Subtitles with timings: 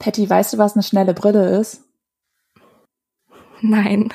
[0.00, 1.84] Patty, weißt du, was eine schnelle Brille ist?
[3.60, 4.12] Nein.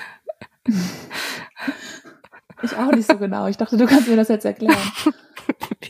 [2.63, 3.47] Ich auch nicht so genau.
[3.47, 4.77] Ich dachte, du kannst mir das jetzt erklären.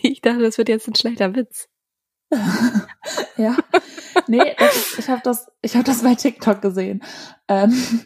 [0.01, 1.69] Ich dachte, das wird jetzt ein schlechter Witz.
[3.37, 3.55] ja.
[4.27, 7.01] Nee, ist, ich habe das, ich hab das bei TikTok gesehen.
[7.47, 8.05] Ähm,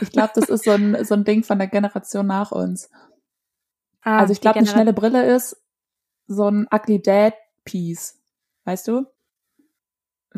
[0.00, 2.90] ich glaube, das ist so ein, so ein Ding von der Generation nach uns.
[4.02, 5.56] Ah, also ich glaube, eine schnelle Brille ist
[6.26, 7.34] so ein Ugly Dad
[7.64, 8.22] Piece.
[8.64, 9.06] Weißt du?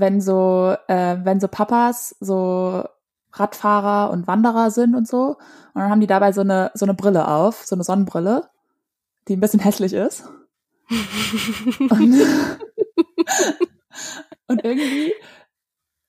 [0.01, 2.84] Wenn so, äh, wenn so Papas so
[3.33, 5.37] Radfahrer und Wanderer sind und so.
[5.74, 8.51] Und dann haben die dabei so eine, so eine Brille auf, so eine Sonnenbrille,
[9.29, 10.29] die ein bisschen hässlich ist.
[11.91, 11.91] und,
[14.48, 15.12] und irgendwie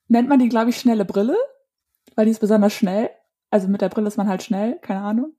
[0.07, 1.37] nennt man die, glaube ich, schnelle Brille,
[2.15, 3.11] weil die ist besonders schnell.
[3.51, 5.33] Also mit der Brille ist man halt schnell, keine Ahnung.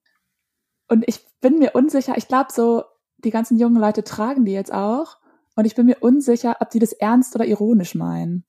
[0.88, 2.84] Und ich bin mir unsicher, ich glaube so,
[3.18, 5.18] die ganzen jungen Leute tragen die jetzt auch.
[5.56, 8.44] Und ich bin mir unsicher, ob die das ernst oder ironisch meinen.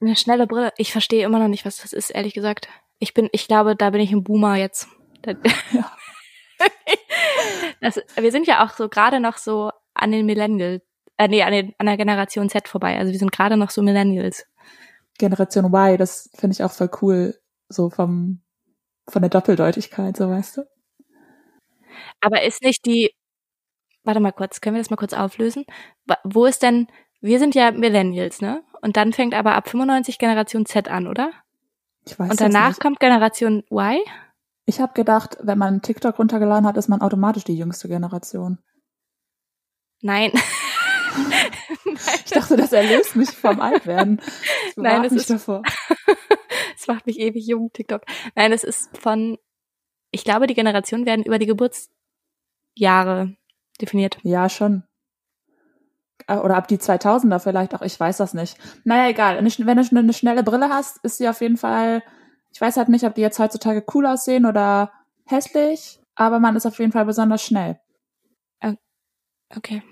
[0.00, 0.72] Eine schnelle Brille.
[0.76, 2.68] Ich verstehe immer noch nicht, was das ist, ehrlich gesagt.
[2.98, 4.88] Ich bin, ich glaube, da bin ich ein Boomer jetzt.
[7.80, 10.82] Das, wir sind ja auch so gerade noch so an den Millennials,
[11.16, 12.98] äh, nee, an, den, an der Generation Z vorbei.
[12.98, 14.46] Also wir sind gerade noch so Millennials.
[15.18, 18.42] Generation Y, das finde ich auch voll cool, so vom,
[19.08, 20.62] von der Doppeldeutigkeit, so weißt du.
[22.20, 23.12] Aber ist nicht die,
[24.04, 25.64] warte mal kurz, können wir das mal kurz auflösen?
[26.24, 26.88] Wo ist denn,
[27.20, 28.62] wir sind ja Millennials, ne?
[28.80, 31.32] Und dann fängt aber ab 95 Generation Z an, oder?
[32.06, 33.98] Ich weiß Und danach kommt Generation Y?
[34.64, 38.58] Ich habe gedacht, wenn man TikTok runtergeladen hat, ist man automatisch die jüngste Generation.
[40.02, 40.32] Nein.
[42.24, 44.20] ich dachte, das erlöst mich vom Altwerden.
[44.76, 45.62] Das Nein, das ist davor.
[46.78, 48.02] Es macht mich ewig jung, TikTok.
[48.34, 49.38] Nein, es ist von,
[50.10, 53.34] ich glaube, die Generationen werden über die Geburtsjahre
[53.80, 54.18] definiert.
[54.22, 54.84] Ja, schon.
[56.26, 58.56] Äh, oder ab die 2000er vielleicht auch, ich weiß das nicht.
[58.84, 59.36] Naja, egal.
[59.36, 62.02] Wenn du eine schnelle Brille hast, ist sie auf jeden Fall,
[62.52, 64.92] ich weiß halt nicht, ob die jetzt heutzutage cool aussehen oder
[65.24, 67.78] hässlich, aber man ist auf jeden Fall besonders schnell.
[69.54, 69.82] Okay.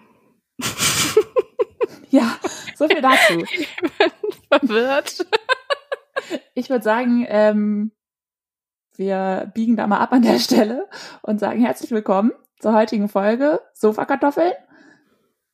[2.11, 2.37] ja,
[2.75, 3.44] so viel dazu.
[3.53, 3.69] Ich
[3.99, 4.11] bin
[4.50, 5.27] verwirrt.
[6.55, 7.93] Ich würde sagen, ähm,
[8.97, 10.89] wir biegen da mal ab an der Stelle
[11.23, 14.53] und sagen herzlich willkommen zur heutigen Folge Sofakartoffeln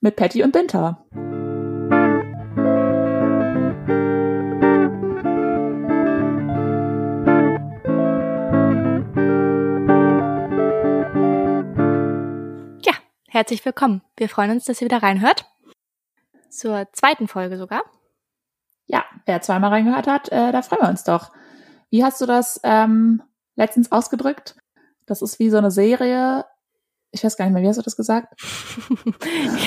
[0.01, 1.05] mit Patty und Binter.
[12.83, 12.95] Ja,
[13.29, 14.03] herzlich willkommen.
[14.17, 15.45] Wir freuen uns, dass ihr wieder reinhört.
[16.49, 17.83] Zur zweiten Folge sogar.
[18.87, 21.31] Ja, wer zweimal reingehört hat, äh, da freuen wir uns doch.
[21.91, 23.23] Wie hast du das ähm,
[23.55, 24.57] letztens ausgedrückt?
[25.07, 26.45] Das ist wie so eine Serie,
[27.13, 28.41] ich weiß gar nicht mehr, wie hast du das gesagt?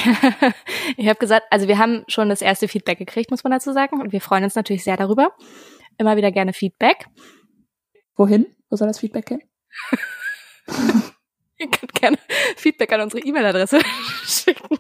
[0.06, 0.54] ja,
[0.96, 4.00] ich habe gesagt, also wir haben schon das erste Feedback gekriegt, muss man dazu sagen.
[4.02, 5.36] Und wir freuen uns natürlich sehr darüber.
[5.98, 7.08] Immer wieder gerne Feedback.
[8.16, 8.46] Wohin?
[8.70, 9.42] Wo soll das Feedback hin?
[11.58, 12.18] Ihr könnt gerne
[12.56, 13.80] Feedback an unsere E-Mail-Adresse
[14.24, 14.78] schicken.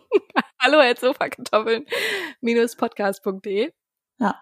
[0.60, 3.72] Hallo at sofakartoffeln-podcast.de.
[4.20, 4.42] Ja.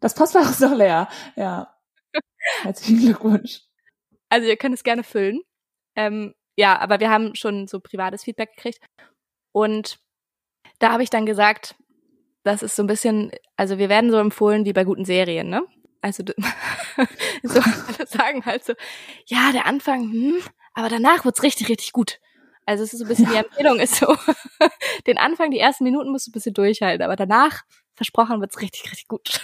[0.00, 1.08] Das Postfach ist doch leer.
[1.36, 1.72] Ja.
[2.62, 3.62] Herzlichen Glückwunsch.
[4.28, 5.40] Also ihr könnt es gerne füllen.
[5.94, 8.80] Ähm, ja, aber wir haben schon so privates Feedback gekriegt.
[9.52, 9.98] Und
[10.78, 11.76] da habe ich dann gesagt,
[12.42, 15.62] das ist so ein bisschen, also wir werden so empfohlen wie bei guten Serien, ne?
[16.00, 16.24] Also
[17.42, 17.60] so
[18.06, 18.74] sagen halt so,
[19.26, 20.42] ja, der Anfang, hm,
[20.74, 22.20] aber danach wird's richtig, richtig gut.
[22.64, 23.30] Also es ist so ein bisschen ja.
[23.32, 24.16] die Empfehlung ist so,
[25.06, 27.62] den Anfang, die ersten Minuten musst du ein bisschen durchhalten, aber danach,
[27.94, 29.40] versprochen, wird's richtig, richtig gut.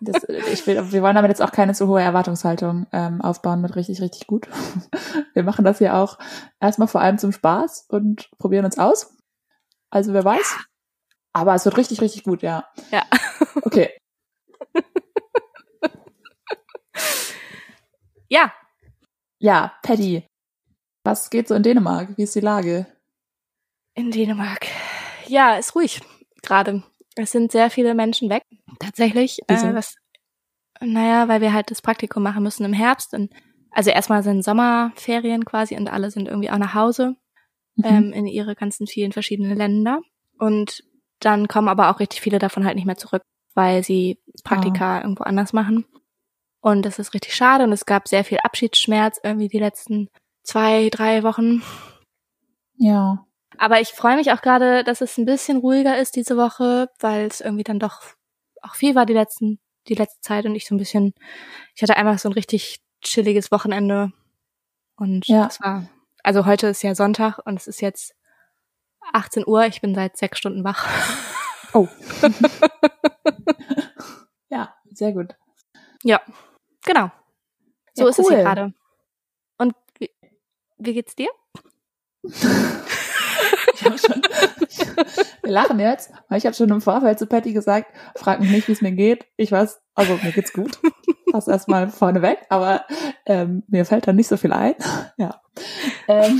[0.00, 3.76] Das, ich will, wir wollen damit jetzt auch keine zu hohe Erwartungshaltung ähm, aufbauen mit
[3.76, 4.48] richtig, richtig gut.
[5.34, 6.18] Wir machen das hier auch
[6.60, 9.16] erstmal vor allem zum Spaß und probieren uns aus.
[9.90, 10.56] Also wer weiß.
[11.32, 12.68] Aber es wird richtig, richtig gut, ja.
[12.90, 13.04] Ja.
[13.64, 13.90] Okay.
[18.28, 18.52] ja.
[19.38, 20.26] Ja, Paddy.
[21.04, 22.16] Was geht so in Dänemark?
[22.16, 22.86] Wie ist die Lage?
[23.94, 24.66] In Dänemark.
[25.26, 26.00] Ja, ist ruhig
[26.42, 26.82] gerade.
[27.16, 28.44] Es sind sehr viele Menschen weg,
[28.78, 29.40] tatsächlich.
[29.48, 29.96] Äh, was,
[30.80, 33.14] naja, weil wir halt das Praktikum machen müssen im Herbst.
[33.14, 33.32] Und,
[33.70, 37.16] also erstmal sind Sommerferien quasi und alle sind irgendwie auch nach Hause
[37.76, 37.84] mhm.
[37.84, 40.00] ähm, in ihre ganzen vielen verschiedenen Länder.
[40.38, 40.84] Und
[41.20, 43.22] dann kommen aber auch richtig viele davon halt nicht mehr zurück,
[43.54, 45.02] weil sie Praktika oh.
[45.02, 45.84] irgendwo anders machen.
[46.60, 50.08] Und das ist richtig schade und es gab sehr viel Abschiedsschmerz irgendwie die letzten
[50.42, 51.62] zwei, drei Wochen.
[52.76, 53.26] Ja.
[53.58, 57.26] Aber ich freue mich auch gerade, dass es ein bisschen ruhiger ist diese Woche, weil
[57.26, 58.02] es irgendwie dann doch
[58.60, 61.14] auch viel war die letzten, die letzte Zeit und ich so ein bisschen,
[61.74, 64.12] ich hatte einfach so ein richtig chilliges Wochenende
[64.96, 65.44] und ja.
[65.46, 65.88] das war,
[66.22, 68.14] also heute ist ja Sonntag und es ist jetzt
[69.12, 70.88] 18 Uhr, ich bin seit sechs Stunden wach.
[71.74, 71.88] Oh.
[74.94, 75.34] Sehr gut.
[76.02, 76.20] Ja,
[76.84, 77.10] genau.
[77.94, 78.44] So Ja, ist es hier cool.
[78.44, 78.74] gerade.
[79.58, 80.10] Und wie,
[80.78, 81.28] wie geht's dir?
[83.82, 84.22] Schon,
[85.42, 88.68] wir lachen jetzt, weil ich habe schon im Vorfeld zu Patty gesagt, frag mich nicht,
[88.68, 89.26] wie es mir geht.
[89.36, 90.78] Ich weiß, also mir geht's gut.
[91.32, 92.84] Das erstmal vorneweg, aber
[93.24, 94.74] ähm, mir fällt da nicht so viel ein.
[95.16, 95.40] Ja.
[96.06, 96.38] Ähm,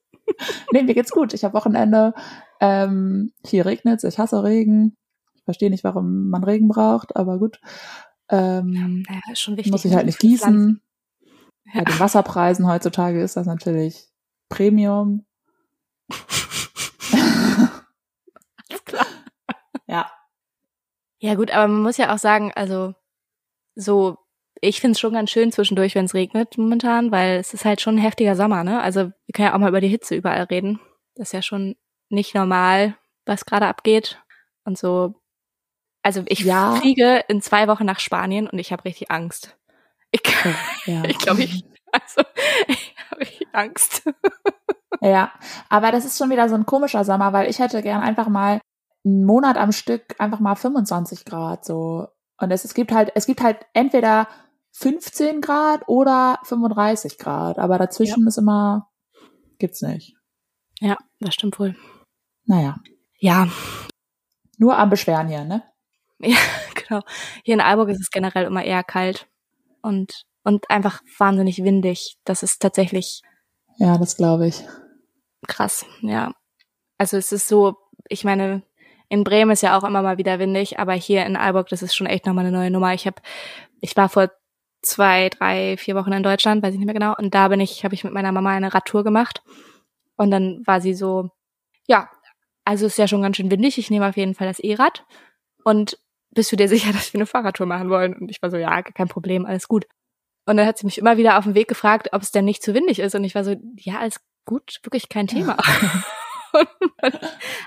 [0.72, 1.34] nee, mir geht's gut.
[1.34, 2.14] Ich habe Wochenende.
[2.60, 4.04] Ähm, hier regnet's.
[4.04, 4.96] Ich hasse Regen.
[5.34, 7.60] Ich verstehe nicht, warum man Regen braucht, aber gut.
[8.30, 9.72] Ähm, Naja, ist schon wichtig.
[9.72, 10.80] muss ich halt nicht gießen.
[11.74, 14.08] Bei den Wasserpreisen heutzutage ist das natürlich
[14.48, 15.26] Premium.
[18.70, 19.06] Alles klar.
[19.86, 20.10] Ja.
[21.24, 22.94] Ja gut, aber man muss ja auch sagen, also
[23.76, 24.18] so,
[24.60, 27.94] ich find's schon ganz schön zwischendurch, wenn es regnet momentan, weil es ist halt schon
[27.94, 28.82] ein heftiger Sommer, ne?
[28.82, 30.80] Also wir können ja auch mal über die Hitze überall reden.
[31.14, 31.76] Das ist ja schon
[32.10, 34.22] nicht normal, was gerade abgeht.
[34.64, 35.14] Und so,
[36.02, 36.74] also ich Ja.
[36.74, 39.56] fliege in zwei Wochen nach Spanien und ich habe richtig Angst.
[40.10, 40.20] Ich,
[40.84, 41.04] ja.
[41.08, 42.20] ich glaube, ich, also
[42.68, 44.02] ich habe richtig Angst.
[45.00, 45.32] Ja,
[45.70, 48.60] aber das ist schon wieder so ein komischer Sommer, weil ich hätte gern einfach mal
[49.04, 52.08] einen Monat am Stück einfach mal 25 Grad so.
[52.38, 54.28] Und es, es gibt halt, es gibt halt entweder
[54.72, 58.90] 15 Grad oder 35 Grad, aber dazwischen ist immer,
[59.58, 60.16] gibt's nicht.
[60.80, 61.76] Ja, das stimmt wohl.
[62.46, 62.76] Naja,
[63.20, 63.48] Ja,
[64.58, 65.62] nur am Beschweren hier, ne?
[66.20, 66.36] Ja,
[66.74, 67.02] genau.
[67.44, 69.28] Hier in Aalborg ist es generell immer eher kalt
[69.82, 72.16] und, und einfach wahnsinnig windig.
[72.24, 73.20] Das ist tatsächlich
[73.76, 74.64] Ja, das glaube ich.
[75.46, 76.32] krass, ja.
[76.98, 77.76] Also es ist so,
[78.08, 78.62] ich meine,
[79.08, 81.94] in Bremen ist ja auch immer mal wieder windig, aber hier in Aalborg, das ist
[81.94, 82.94] schon echt nochmal eine neue Nummer.
[82.94, 83.16] Ich habe,
[83.80, 84.30] ich war vor
[84.82, 87.84] zwei, drei, vier Wochen in Deutschland, weiß ich nicht mehr genau, und da bin ich,
[87.84, 89.42] habe ich mit meiner Mama eine Radtour gemacht.
[90.16, 91.30] Und dann war sie so,
[91.86, 92.08] ja,
[92.64, 95.04] also ist ja schon ganz schön windig, ich nehme auf jeden Fall das E-Rad.
[95.64, 95.98] Und
[96.30, 98.14] bist du dir sicher, dass wir eine Fahrradtour machen wollen?
[98.14, 99.86] Und ich war so, ja, kein Problem, alles gut.
[100.46, 102.62] Und dann hat sie mich immer wieder auf dem Weg gefragt, ob es denn nicht
[102.62, 103.14] zu windig ist.
[103.14, 105.56] Und ich war so, ja, alles gut, wirklich kein Thema.
[106.54, 107.20] Und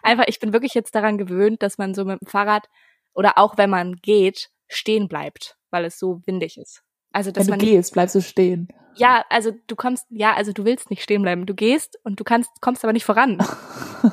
[0.03, 2.67] einfach, ich bin wirklich jetzt daran gewöhnt, dass man so mit dem Fahrrad
[3.13, 6.81] oder auch wenn man geht, stehen bleibt, weil es so windig ist.
[7.13, 8.67] Also, dass Wenn man du gehst, bleibst du stehen.
[8.95, 11.45] ja, also du kommst, ja, also du willst nicht stehen bleiben.
[11.45, 13.37] Du gehst und du kannst, kommst aber nicht voran.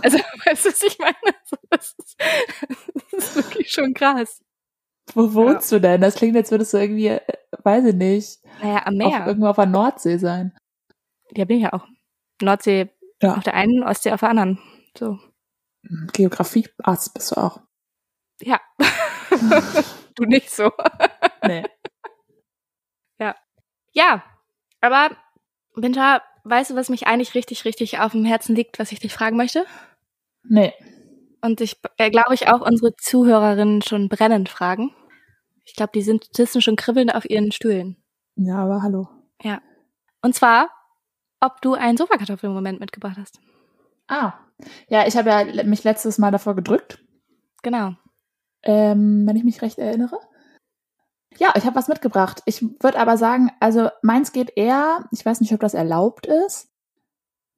[0.02, 0.16] Also,
[0.46, 1.14] weißt du, was ich meine?
[1.68, 2.16] Das ist,
[3.12, 4.40] das ist wirklich schon krass.
[5.14, 6.00] Wo wohnst du denn?
[6.00, 7.20] Das klingt, als würdest du irgendwie, äh,
[7.64, 9.26] weiß ich nicht, Naja, am auf, Meer.
[9.26, 10.56] irgendwo auf der Nordsee sein.
[11.36, 11.86] Ja, bin ich ja auch.
[12.40, 12.88] Nordsee
[13.22, 13.36] Ja.
[13.36, 14.58] auf der einen, Ostsee auf der anderen.
[14.96, 15.18] So.
[16.12, 17.60] Geografie-Arzt bist du auch.
[18.40, 18.60] Ja.
[20.16, 20.70] du nicht so.
[21.46, 21.62] Nee.
[23.94, 24.24] Ja,
[24.80, 25.16] aber
[25.74, 29.12] Winter, weißt du, was mich eigentlich richtig, richtig auf dem Herzen liegt, was ich dich
[29.12, 29.64] fragen möchte?
[30.42, 30.74] Nee.
[31.40, 34.94] Und ich äh, glaube ich auch unsere Zuhörerinnen schon brennend fragen.
[35.64, 37.96] Ich glaube, die sind sitzen schon kribbelnd auf ihren Stühlen.
[38.36, 39.08] Ja, aber hallo.
[40.20, 40.70] Und zwar,
[41.44, 43.40] ob du einen Sofakartoffelmoment mitgebracht hast.
[44.08, 44.34] Ah.
[44.88, 47.02] Ja, ich habe ja mich letztes Mal davor gedrückt,
[47.62, 47.94] Genau.
[48.62, 50.18] ähm, wenn ich mich recht erinnere.
[51.36, 52.42] Ja, ich habe was mitgebracht.
[52.46, 56.68] Ich würde aber sagen, also meins geht eher, ich weiß nicht, ob das erlaubt ist.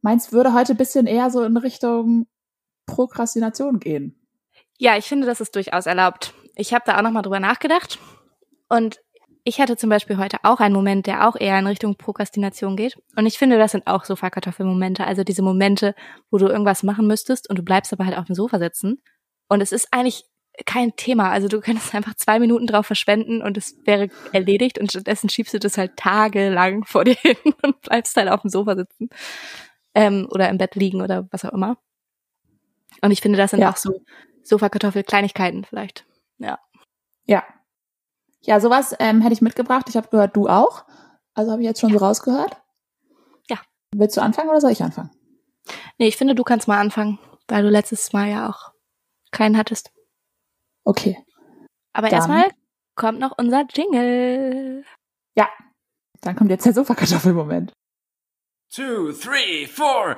[0.02, 2.26] Meins würde heute ein bisschen eher so in Richtung
[2.86, 4.26] Prokrastination gehen.
[4.78, 6.32] Ja, ich finde, das ist durchaus erlaubt.
[6.54, 7.98] Ich habe da auch nochmal drüber nachgedacht.
[8.68, 9.00] Und
[9.48, 12.96] ich hatte zum Beispiel heute auch einen Moment, der auch eher in Richtung Prokrastination geht.
[13.14, 15.06] Und ich finde, das sind auch Sofakartoffelmomente.
[15.06, 15.94] Also diese Momente,
[16.32, 19.00] wo du irgendwas machen müsstest und du bleibst aber halt auf dem Sofa sitzen.
[19.48, 20.24] Und es ist eigentlich
[20.64, 21.30] kein Thema.
[21.30, 25.54] Also du könntest einfach zwei Minuten drauf verschwenden und es wäre erledigt und stattdessen schiebst
[25.54, 29.10] du das halt tagelang vor dir hin und bleibst halt auf dem Sofa sitzen.
[29.94, 31.78] Ähm, oder im Bett liegen oder was auch immer.
[33.00, 33.70] Und ich finde, das sind Ja.
[33.70, 34.00] auch so
[34.42, 36.04] Sofakartoffel-Kleinigkeiten vielleicht.
[36.38, 36.58] Ja.
[37.26, 37.44] Ja,
[38.60, 39.86] sowas ähm, hätte ich mitgebracht.
[39.88, 40.84] Ich habe gehört, du auch.
[41.34, 42.56] Also habe ich jetzt schon so rausgehört.
[43.50, 43.58] Ja.
[43.94, 45.10] Willst du anfangen oder soll ich anfangen?
[45.98, 48.72] Nee, ich finde, du kannst mal anfangen, weil du letztes Mal ja auch
[49.32, 49.90] keinen hattest.
[50.84, 51.18] Okay.
[51.92, 52.44] Aber Dann- erstmal
[52.94, 54.84] kommt noch unser Jingle.
[56.22, 57.72] Dann kommt jetzt der Sofakartoffelmoment.
[58.74, 60.16] two, three, four.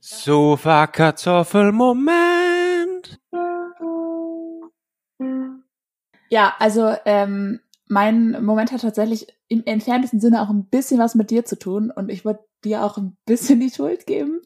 [0.00, 3.20] Sofa Kartoffelmoment.
[6.30, 11.30] Ja, also ähm, mein Moment hat tatsächlich im entferntesten Sinne auch ein bisschen was mit
[11.30, 14.40] dir zu tun und ich würde dir auch ein bisschen die Schuld geben,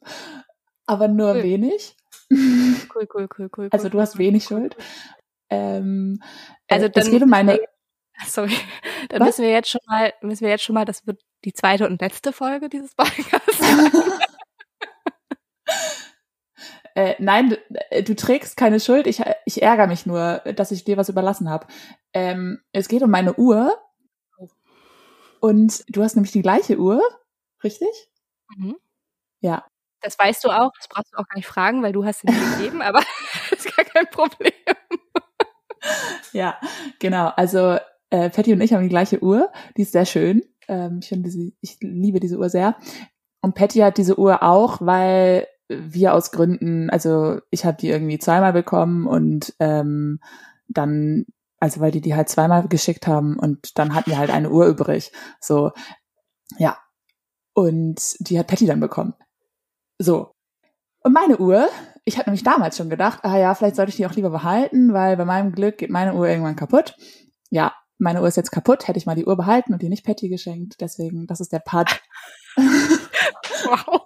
[0.86, 1.42] aber nur Cool.
[1.42, 1.96] wenig.
[2.30, 3.68] Cool, cool, cool, cool.
[3.70, 4.76] Also du hast wenig cool, Schuld.
[4.78, 4.84] cool.
[5.50, 6.22] Ähm,
[6.68, 7.60] Also äh, es dann geht um meine.
[8.26, 8.54] Sorry.
[9.10, 9.26] Dann Was?
[9.28, 12.00] müssen wir jetzt schon mal, müssen wir jetzt schon mal, das wird die zweite und
[12.00, 13.58] letzte Folge dieses Podcasts.
[16.94, 17.56] Äh, nein, du,
[17.90, 19.06] äh, du trägst keine Schuld.
[19.06, 21.66] Ich, ich ärgere mich nur, dass ich dir was überlassen habe.
[22.12, 23.76] Ähm, es geht um meine Uhr.
[25.40, 27.02] Und du hast nämlich die gleiche Uhr,
[27.62, 27.88] richtig?
[28.56, 28.76] Mhm.
[29.40, 29.64] Ja.
[30.00, 32.30] Das weißt du auch, das brauchst du auch gar nicht fragen, weil du hast sie
[32.30, 33.02] mir gegeben, aber
[33.50, 34.52] das ist gar kein Problem.
[36.32, 36.58] Ja,
[36.98, 37.30] genau.
[37.36, 37.76] Also
[38.08, 39.52] äh, Patty und ich haben die gleiche Uhr.
[39.76, 40.42] Die ist sehr schön.
[40.66, 42.76] Ähm, ich finde sie, ich liebe diese Uhr sehr.
[43.42, 48.18] Und Patty hat diese Uhr auch, weil wir aus Gründen, also ich habe die irgendwie
[48.18, 50.20] zweimal bekommen und ähm,
[50.68, 51.26] dann,
[51.58, 54.66] also weil die die halt zweimal geschickt haben und dann hatten wir halt eine Uhr
[54.66, 55.12] übrig.
[55.40, 55.72] So,
[56.58, 56.78] ja.
[57.54, 59.14] Und die hat Patty dann bekommen.
[59.98, 60.32] So.
[61.02, 61.68] Und meine Uhr,
[62.04, 64.92] ich hatte nämlich damals schon gedacht, ah ja, vielleicht sollte ich die auch lieber behalten,
[64.92, 66.96] weil bei meinem Glück geht meine Uhr irgendwann kaputt.
[67.50, 70.04] Ja, meine Uhr ist jetzt kaputt, hätte ich mal die Uhr behalten und die nicht
[70.04, 70.80] Patty geschenkt.
[70.80, 72.02] Deswegen, das ist der Part.
[72.56, 74.02] wow.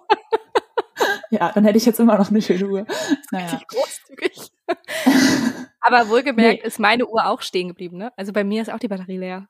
[1.39, 2.85] Ja, dann hätte ich jetzt immer noch eine schöne Uhr.
[3.31, 3.59] Naja.
[3.67, 4.51] Großzügig.
[5.79, 6.67] Aber wohlgemerkt nee.
[6.67, 8.11] ist meine Uhr auch stehen geblieben, ne?
[8.17, 9.47] Also bei mir ist auch die Batterie leer.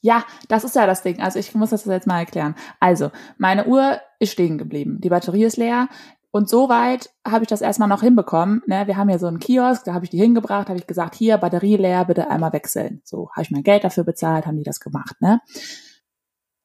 [0.00, 1.20] Ja, das ist ja das Ding.
[1.20, 2.54] Also ich muss das jetzt mal erklären.
[2.78, 5.00] Also, meine Uhr ist stehen geblieben.
[5.00, 5.88] Die Batterie ist leer.
[6.30, 8.62] Und soweit habe ich das erstmal noch hinbekommen.
[8.66, 8.86] Ne?
[8.86, 11.38] Wir haben ja so einen Kiosk, da habe ich die hingebracht, habe ich gesagt, hier,
[11.38, 13.00] Batterie leer, bitte einmal wechseln.
[13.04, 15.20] So, habe ich mein Geld dafür bezahlt, haben die das gemacht.
[15.20, 15.40] Ne?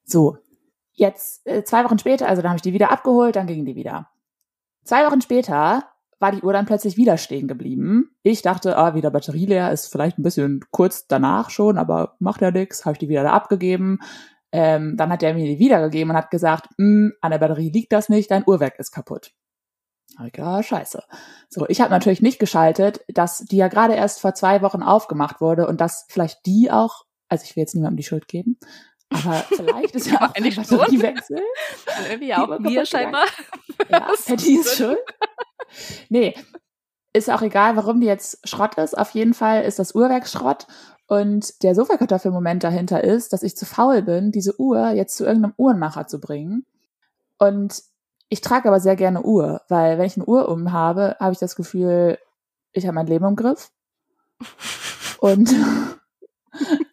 [0.05, 0.37] So,
[0.91, 3.75] jetzt äh, zwei Wochen später, also dann habe ich die wieder abgeholt, dann ging die
[3.75, 4.09] wieder.
[4.89, 5.83] Zwei Wochen später
[6.17, 8.09] war die Uhr dann plötzlich wieder stehen geblieben.
[8.23, 12.41] Ich dachte, ah, wieder Batterie leer, ist vielleicht ein bisschen kurz danach schon, aber macht
[12.41, 13.99] ja nix, habe ich die wieder da abgegeben.
[14.51, 17.93] Ähm, dann hat er mir die wiedergegeben und hat gesagt, hm, an der Batterie liegt
[17.93, 19.31] das nicht, dein Uhrwerk ist kaputt.
[20.35, 21.03] Ja, scheiße.
[21.49, 25.39] So, ich habe natürlich nicht geschaltet, dass die ja gerade erst vor zwei Wochen aufgemacht
[25.39, 28.57] wurde und dass vielleicht die auch, also ich will jetzt niemandem die Schuld geben,
[29.09, 31.37] aber vielleicht ist ja auch ein Batteriewechsel.
[31.37, 33.25] Und irgendwie auch mir scheinbar.
[33.89, 34.99] Ja, Patty ist schuld.
[36.09, 36.33] Nee,
[37.13, 38.97] ist auch egal, warum die jetzt Schrott ist.
[38.97, 40.65] Auf jeden Fall ist das Uhrwerk Schrott.
[41.05, 45.53] Und der Sofakartoffelmoment dahinter ist, dass ich zu faul bin, diese Uhr jetzt zu irgendeinem
[45.57, 46.65] Uhrenmacher zu bringen.
[47.37, 47.83] Und
[48.29, 51.39] ich trage aber sehr gerne Uhr, weil wenn ich eine Uhr um habe, habe ich
[51.39, 52.17] das Gefühl,
[52.73, 53.71] ich habe mein Leben im Griff.
[55.19, 55.53] Und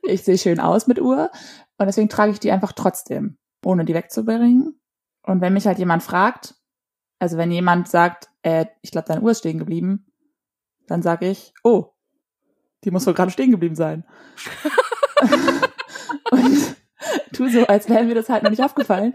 [0.03, 1.31] ich sehe schön aus mit Uhr.
[1.79, 4.81] Und deswegen trage ich die einfach trotzdem, ohne die wegzubringen.
[5.23, 6.55] Und wenn mich halt jemand fragt,
[7.19, 10.07] also wenn jemand sagt, äh, ich glaube, deine Uhr ist stehen geblieben,
[10.87, 11.93] dann sage ich, oh,
[12.85, 14.05] die muss wohl gerade stehen geblieben sein.
[16.31, 16.77] und
[17.33, 19.13] tu so, als wäre mir das halt noch nicht aufgefallen.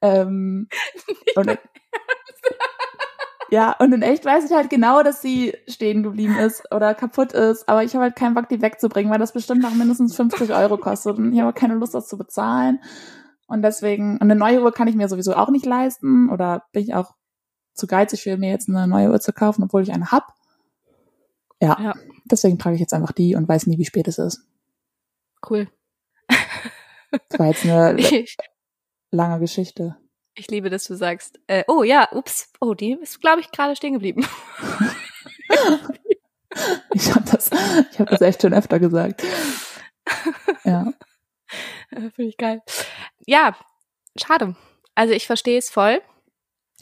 [0.00, 0.68] Ähm,
[1.36, 1.58] und,
[3.54, 7.32] ja, und in echt weiß ich halt genau, dass sie stehen geblieben ist oder kaputt
[7.34, 10.52] ist, aber ich habe halt keinen Bock, die wegzubringen, weil das bestimmt noch mindestens 50
[10.52, 12.80] Euro kostet und ich habe keine Lust, das zu bezahlen.
[13.46, 16.82] Und deswegen, und eine neue Uhr kann ich mir sowieso auch nicht leisten oder bin
[16.82, 17.14] ich auch
[17.74, 20.34] zu geizig für mir jetzt eine neue Uhr zu kaufen, obwohl ich eine hab.
[21.60, 21.94] Ja, ja.
[22.24, 24.48] deswegen trage ich jetzt einfach die und weiß nie, wie spät es ist.
[25.48, 25.68] Cool.
[27.28, 27.96] Das war jetzt eine
[29.12, 29.94] lange Geschichte.
[30.36, 33.76] Ich liebe, dass du sagst, äh, oh ja, ups, oh, die ist, glaube ich, gerade
[33.76, 34.26] stehen geblieben.
[36.92, 37.50] ich habe das,
[37.92, 39.22] ich habe das echt schon öfter gesagt.
[40.64, 40.94] Ja.
[41.90, 42.62] Finde ich geil.
[43.26, 43.54] Ja,
[44.16, 44.56] schade.
[44.94, 46.00] Also ich verstehe es voll.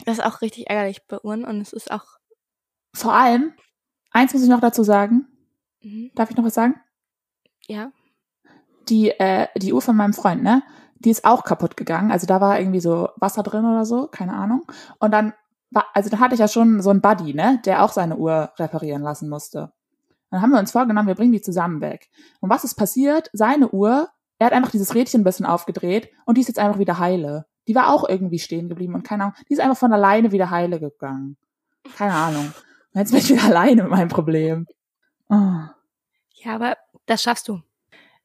[0.05, 2.05] Das ist auch richtig ärgerlich bei Uhren und es ist auch.
[2.95, 3.53] Vor allem,
[4.11, 5.27] eins muss ich noch dazu sagen.
[5.81, 6.11] Mhm.
[6.15, 6.75] Darf ich noch was sagen?
[7.67, 7.91] Ja.
[8.87, 10.63] Die, äh, die Uhr von meinem Freund, ne?
[11.03, 12.11] Die ist auch kaputt gegangen.
[12.11, 14.63] Also da war irgendwie so Wasser drin oder so, keine Ahnung.
[14.99, 15.33] Und dann
[15.71, 18.51] war, also da hatte ich ja schon so einen Buddy, ne, der auch seine Uhr
[18.57, 19.71] reparieren lassen musste.
[20.29, 22.09] Dann haben wir uns vorgenommen, wir bringen die zusammen weg.
[22.39, 23.29] Und was ist passiert?
[23.33, 26.79] Seine Uhr, er hat einfach dieses Rädchen ein bisschen aufgedreht und die ist jetzt einfach
[26.79, 27.45] wieder heile.
[27.67, 30.49] Die war auch irgendwie stehen geblieben und keine Ahnung, die ist einfach von alleine wieder
[30.49, 31.37] heile gegangen.
[31.97, 32.53] Keine Ahnung.
[32.93, 34.67] Und jetzt bin ich wieder alleine mit meinem Problem.
[35.29, 35.35] Oh.
[35.35, 37.61] Ja, aber das schaffst du.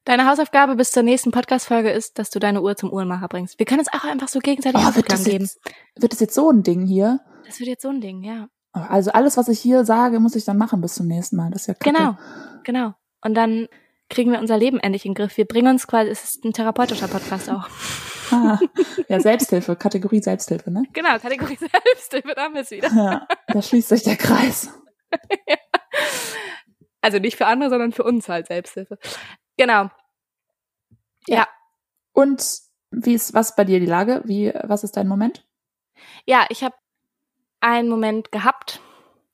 [0.08, 3.58] Deine Hausaufgabe bis zur nächsten Podcast-Folge ist, dass du deine Uhr zum Uhrenmacher bringst.
[3.58, 5.44] Wir können uns auch einfach so gegenseitig oh, wird das geben.
[5.44, 5.60] Jetzt,
[5.96, 7.20] wird das jetzt so ein Ding hier?
[7.44, 8.48] Das wird jetzt so ein Ding, ja.
[8.72, 11.50] Also alles, was ich hier sage, muss ich dann machen bis zum nächsten Mal.
[11.50, 11.94] Das ist ja kacke.
[11.94, 12.16] Genau,
[12.64, 12.94] genau.
[13.20, 13.68] Und dann
[14.08, 15.36] kriegen wir unser Leben endlich in den Griff.
[15.36, 17.68] Wir bringen uns quasi, es ist ein therapeutischer Podcast auch.
[18.30, 18.58] Ah,
[19.08, 20.82] ja, Selbsthilfe, Kategorie Selbsthilfe, ne?
[20.92, 21.56] Genau, Kategorie
[21.94, 22.88] Selbsthilfe, da haben wir es wieder.
[22.94, 24.70] Ja, da schließt sich der Kreis.
[25.48, 25.56] ja.
[27.00, 28.98] Also nicht für andere, sondern für uns halt Selbsthilfe.
[29.58, 29.90] Genau.
[31.26, 31.36] Ja.
[31.36, 31.48] ja.
[32.12, 32.42] Und
[32.90, 34.22] wie ist was bei dir die Lage?
[34.24, 35.46] Wie was ist dein Moment?
[36.24, 36.74] Ja, ich habe
[37.60, 38.80] einen Moment gehabt.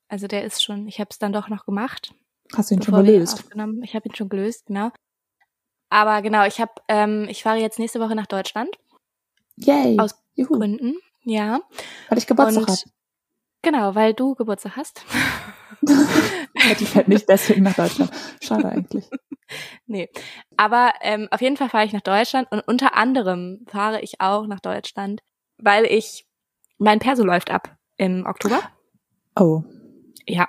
[0.08, 2.14] Also der ist schon, ich habe es dann doch noch gemacht.
[2.54, 3.44] Hast du ihn schon gelöst?
[3.82, 4.90] Ich habe ihn schon gelöst, genau.
[5.88, 8.70] Aber genau, ich habe, ähm, ich fahre jetzt nächste Woche nach Deutschland.
[9.56, 9.98] Yay!
[9.98, 10.58] Aus Juhu.
[10.58, 11.60] Gründen, ja.
[12.08, 12.78] Weil ich Geburtstag habe.
[13.62, 15.04] Genau, weil du Geburtstag hast.
[15.86, 18.10] die fährt nicht deswegen nach Deutschland.
[18.42, 19.08] Schade eigentlich.
[19.86, 20.08] Nee.
[20.56, 24.46] Aber ähm, auf jeden Fall fahre ich nach Deutschland und unter anderem fahre ich auch
[24.46, 25.20] nach Deutschland,
[25.58, 26.26] weil ich,
[26.78, 28.60] mein Perso läuft ab im Oktober.
[29.38, 29.62] Oh.
[30.26, 30.48] Ja.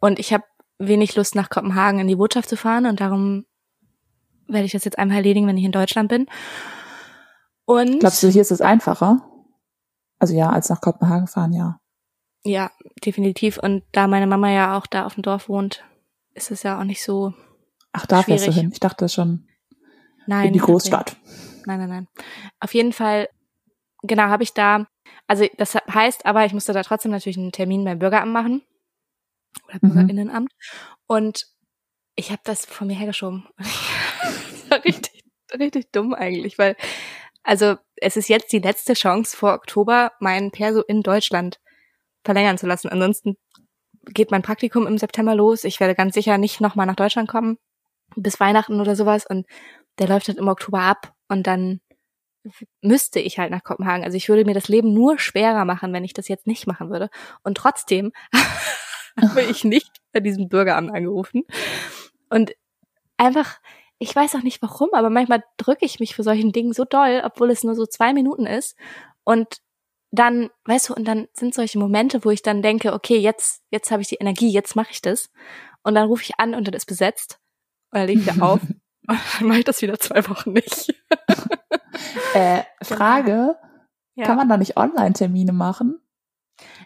[0.00, 0.44] Und ich habe
[0.78, 3.46] wenig Lust, nach Kopenhagen in die Botschaft zu fahren und darum
[4.46, 6.26] werde ich das jetzt einmal erledigen, wenn ich in Deutschland bin.
[7.64, 9.22] Und Glaubst du, hier ist es einfacher?
[10.18, 11.80] Also ja, als nach Kopenhagen fahren, ja.
[12.44, 12.70] Ja,
[13.04, 13.58] definitiv.
[13.58, 15.84] Und da meine Mama ja auch da auf dem Dorf wohnt,
[16.34, 17.34] ist es ja auch nicht so.
[17.92, 18.42] Ach, da schwierig.
[18.42, 18.70] fährst du hin.
[18.72, 19.46] Ich dachte schon
[20.26, 20.48] Nein.
[20.48, 21.16] in die Großstadt.
[21.66, 22.08] Nein, nein, nein.
[22.60, 23.28] Auf jeden Fall,
[24.02, 24.86] genau, habe ich da,
[25.26, 28.62] also das heißt aber, ich musste da trotzdem natürlich einen Termin beim Bürgeramt machen.
[29.66, 29.94] Oder Mhm.
[29.94, 30.52] Bürgerinnenamt.
[31.06, 31.46] Und
[32.14, 33.46] ich habe das vor mir hergeschoben.
[33.58, 35.24] das war richtig,
[35.58, 36.76] richtig dumm eigentlich, weil,
[37.42, 41.58] also es ist jetzt die letzte Chance vor Oktober, meinen Perso in Deutschland
[42.24, 42.88] verlängern zu lassen.
[42.88, 43.36] Ansonsten
[44.04, 45.64] geht mein Praktikum im September los.
[45.64, 47.58] Ich werde ganz sicher nicht nochmal nach Deutschland kommen,
[48.16, 49.26] bis Weihnachten oder sowas.
[49.26, 49.46] Und
[49.98, 51.12] der läuft halt im Oktober ab.
[51.28, 51.80] Und dann
[52.80, 54.04] müsste ich halt nach Kopenhagen.
[54.04, 56.90] Also ich würde mir das Leben nur schwerer machen, wenn ich das jetzt nicht machen
[56.90, 57.10] würde.
[57.42, 58.12] Und trotzdem
[59.20, 61.42] habe ich nicht bei diesem Bürgeramt angerufen.
[62.30, 62.52] Und
[63.16, 63.58] einfach,
[63.98, 67.22] ich weiß auch nicht warum, aber manchmal drücke ich mich für solchen Dingen so doll,
[67.24, 68.76] obwohl es nur so zwei Minuten ist.
[69.24, 69.58] Und
[70.10, 73.90] dann, weißt du, und dann sind solche Momente, wo ich dann denke, okay, jetzt, jetzt
[73.90, 75.30] habe ich die Energie, jetzt mache ich das.
[75.82, 77.38] Und dann rufe ich an und dann ist besetzt.
[77.92, 78.60] Und dann lege ich wieder auf.
[79.08, 80.94] Und dann mache ich das wieder zwei Wochen nicht.
[82.34, 83.56] Äh, Frage,
[84.14, 84.24] Ja.
[84.24, 86.00] kann man da nicht Online-Termine machen?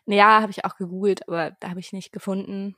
[0.06, 2.76] Ja, habe ich auch gegoogelt, aber da habe ich nicht gefunden.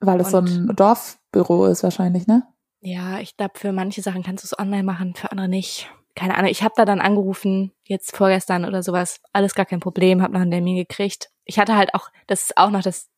[0.00, 2.42] Weil es so ein Dorfbüro ist wahrscheinlich, ne?
[2.80, 5.90] Ja, ich glaube, für manche Sachen kannst du es online machen, für andere nicht.
[6.14, 6.50] Keine Ahnung.
[6.50, 9.20] Ich habe da dann angerufen, jetzt vorgestern oder sowas.
[9.32, 11.30] Alles gar kein Problem, habe noch einen Termin gekriegt.
[11.44, 13.10] Ich hatte halt auch, das ist auch noch das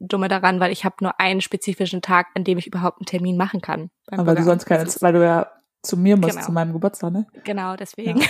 [0.00, 3.36] Dumme daran, weil ich habe nur einen spezifischen Tag, an dem ich überhaupt einen Termin
[3.36, 3.90] machen kann.
[4.08, 4.46] Aber du Bürgeramt.
[4.46, 5.50] sonst keine, weil du ja
[5.82, 6.44] zu mir musst, Genau.
[6.46, 7.26] zu meinem Geburtstag, ne?
[7.44, 8.20] Genau, deswegen.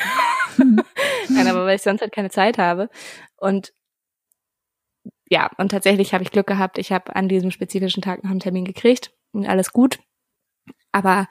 [1.28, 2.90] Nein, aber weil ich sonst halt keine Zeit habe.
[3.37, 3.72] Und
[5.30, 6.78] ja, und tatsächlich habe ich Glück gehabt.
[6.78, 9.98] Ich habe an diesem spezifischen Tag noch einen Termin gekriegt und alles gut.
[10.92, 11.27] Aber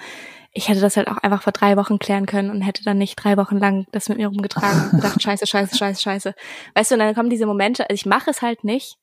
[0.54, 3.16] ich hätte das halt auch einfach vor drei Wochen klären können und hätte dann nicht
[3.16, 6.34] drei Wochen lang das mit mir rumgetragen und gedacht, scheiße, scheiße, scheiße, scheiße.
[6.74, 8.98] Weißt du, und dann kommen diese Momente, also ich mache es halt nicht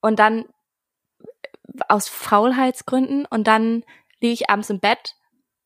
[0.00, 0.44] und dann
[1.88, 3.84] aus Faulheitsgründen und dann
[4.20, 5.14] liege ich abends im Bett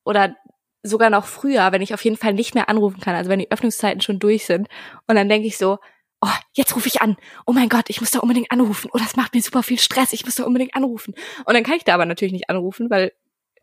[0.04, 0.36] oder
[0.82, 3.50] sogar noch früher, wenn ich auf jeden Fall nicht mehr anrufen kann, also wenn die
[3.50, 4.68] Öffnungszeiten schon durch sind.
[5.06, 5.78] Und dann denke ich so,
[6.20, 7.16] oh, jetzt rufe ich an.
[7.46, 8.90] Oh mein Gott, ich muss da unbedingt anrufen.
[8.92, 10.12] Oh, das macht mir super viel Stress.
[10.12, 11.14] Ich muss da unbedingt anrufen.
[11.44, 13.12] Und dann kann ich da aber natürlich nicht anrufen, weil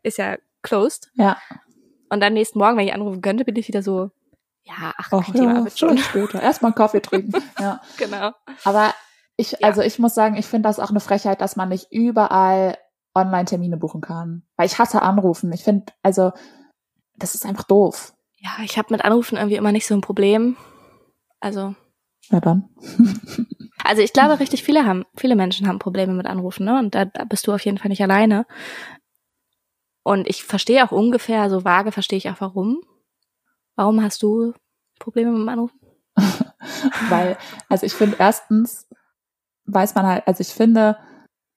[0.02, 1.10] ist ja closed.
[1.14, 1.36] Ja.
[2.08, 4.10] Und dann nächsten Morgen, wenn ich anrufen könnte, bin ich wieder so,
[4.64, 5.96] ja, ach, Thema, ja, wird schon.
[5.96, 6.42] schon später.
[6.42, 7.42] Erstmal einen Kaffee trinken.
[7.58, 7.80] Ja.
[7.96, 8.32] Genau.
[8.64, 8.94] Aber
[9.36, 9.58] ich, Ja.
[9.62, 12.76] also ich muss sagen, ich finde das auch eine Frechheit, dass man nicht überall
[13.14, 14.42] Online-Termine buchen kann.
[14.56, 15.52] Weil ich hasse Anrufen.
[15.52, 16.32] Ich finde, also,
[17.16, 18.12] das ist einfach doof.
[18.38, 20.56] Ja, ich habe mit Anrufen irgendwie immer nicht so ein Problem.
[21.40, 21.74] Also,
[22.30, 22.68] Ja dann.
[23.82, 26.78] Also ich glaube, richtig viele haben, viele Menschen haben Probleme mit Anrufen, ne?
[26.78, 28.46] Und da, da bist du auf jeden Fall nicht alleine.
[30.02, 32.80] Und ich verstehe auch ungefähr, so vage verstehe ich auch warum.
[33.76, 34.54] Warum hast du
[34.98, 35.80] Probleme mit dem Anrufen?
[37.08, 37.36] Weil,
[37.68, 38.86] also ich finde erstens
[39.74, 40.96] weiß man halt, also ich finde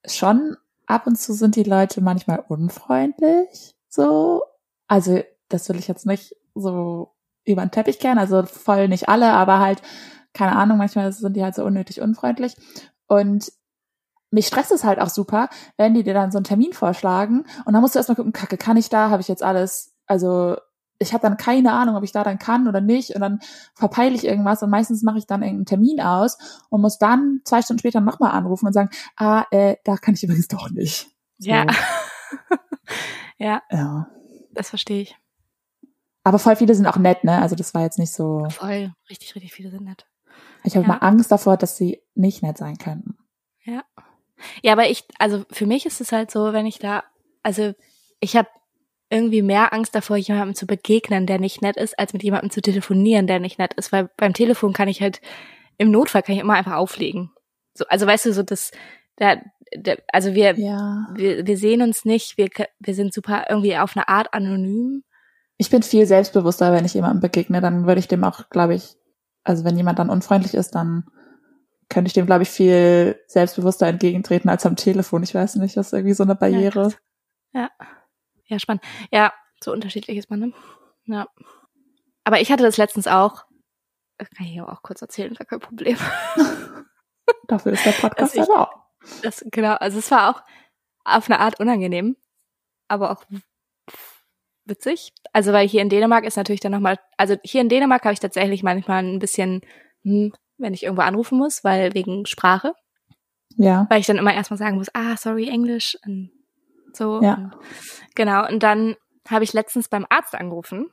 [0.05, 4.43] schon ab und zu sind die Leute manchmal unfreundlich, so.
[4.87, 7.13] Also das will ich jetzt nicht so
[7.45, 9.81] über den Teppich kehren, also voll nicht alle, aber halt,
[10.33, 12.55] keine Ahnung, manchmal sind die halt so unnötig unfreundlich.
[13.07, 13.51] Und
[14.33, 17.73] mich stresst es halt auch super, wenn die dir dann so einen Termin vorschlagen und
[17.73, 20.57] dann musst du erstmal gucken, kacke, kann ich da, habe ich jetzt alles, also
[20.99, 23.39] ich habe dann keine Ahnung, ob ich da dann kann oder nicht und dann
[23.75, 26.37] verpeile ich irgendwas und meistens mache ich dann irgendeinen Termin aus
[26.69, 30.23] und muss dann zwei Stunden später nochmal anrufen und sagen, ah, äh, da kann ich
[30.23, 31.09] übrigens doch nicht.
[31.39, 31.65] So, Ja.
[33.37, 34.07] ja, ja.
[34.51, 35.17] das verstehe ich.
[36.23, 37.41] Aber voll viele sind auch nett, ne?
[37.41, 38.47] Also das war jetzt nicht so.
[38.49, 38.93] Voll.
[39.09, 40.07] Richtig, richtig viele sind nett.
[40.63, 40.93] Ich habe Ja.
[40.93, 43.17] mal Angst davor, dass sie nicht nett sein könnten.
[43.65, 43.83] Ja.
[44.61, 47.03] Ja, aber ich, also für mich ist es halt so, wenn ich da,
[47.43, 47.73] also
[48.19, 48.47] ich habe
[49.09, 52.61] irgendwie mehr Angst davor, jemandem zu begegnen, der nicht nett ist, als mit jemandem zu
[52.61, 55.21] telefonieren, der nicht nett ist, weil beim Telefon kann ich halt,
[55.77, 57.31] im Notfall kann ich immer einfach auflegen.
[57.75, 58.71] So, also weißt du, so das,
[59.17, 59.37] da,
[59.77, 61.07] da, also wir, Ja.
[61.13, 65.03] wir, wir sehen uns nicht, wir, wir sind super irgendwie auf eine Art anonym.
[65.57, 68.95] Ich bin viel selbstbewusster, wenn ich jemandem begegne, dann würde ich dem auch, glaube ich,
[69.43, 71.05] also wenn jemand dann unfreundlich ist, dann
[71.93, 75.23] könnte ich dem, glaube ich, viel selbstbewusster entgegentreten als am Telefon.
[75.23, 76.89] Ich weiß nicht, das ist irgendwie so eine Barriere.
[76.89, 76.97] krass.
[77.53, 77.69] Ja.
[78.45, 78.83] Ja, spannend.
[79.11, 80.53] Ja, so unterschiedlich ist man, ne?
[81.05, 81.27] Ja.
[82.23, 83.45] Aber ich hatte das letztens auch.
[84.17, 85.97] Das kann ich aber auch kurz erzählen, gar kein Problem.
[87.47, 88.83] Dafür ist der Podcast ich, aber auch.
[89.21, 90.43] Das, genau, also es war auch
[91.03, 92.15] auf eine Art unangenehm,
[92.87, 93.25] aber auch
[94.65, 95.13] witzig.
[95.33, 98.19] Also weil hier in Dänemark ist natürlich dann nochmal, also hier in Dänemark habe ich
[98.19, 99.61] tatsächlich manchmal ein bisschen,
[100.03, 102.73] hm, wenn ich irgendwo anrufen muss, weil wegen Sprache.
[103.57, 103.85] Ja.
[103.89, 106.31] Weil ich dann immer erstmal sagen muss, ah, sorry, Englisch und
[106.93, 107.21] so.
[107.21, 107.35] Ja.
[107.35, 107.53] Und,
[108.15, 108.47] genau.
[108.47, 108.95] Und dann
[109.29, 110.87] habe ich letztens beim Arzt angerufen,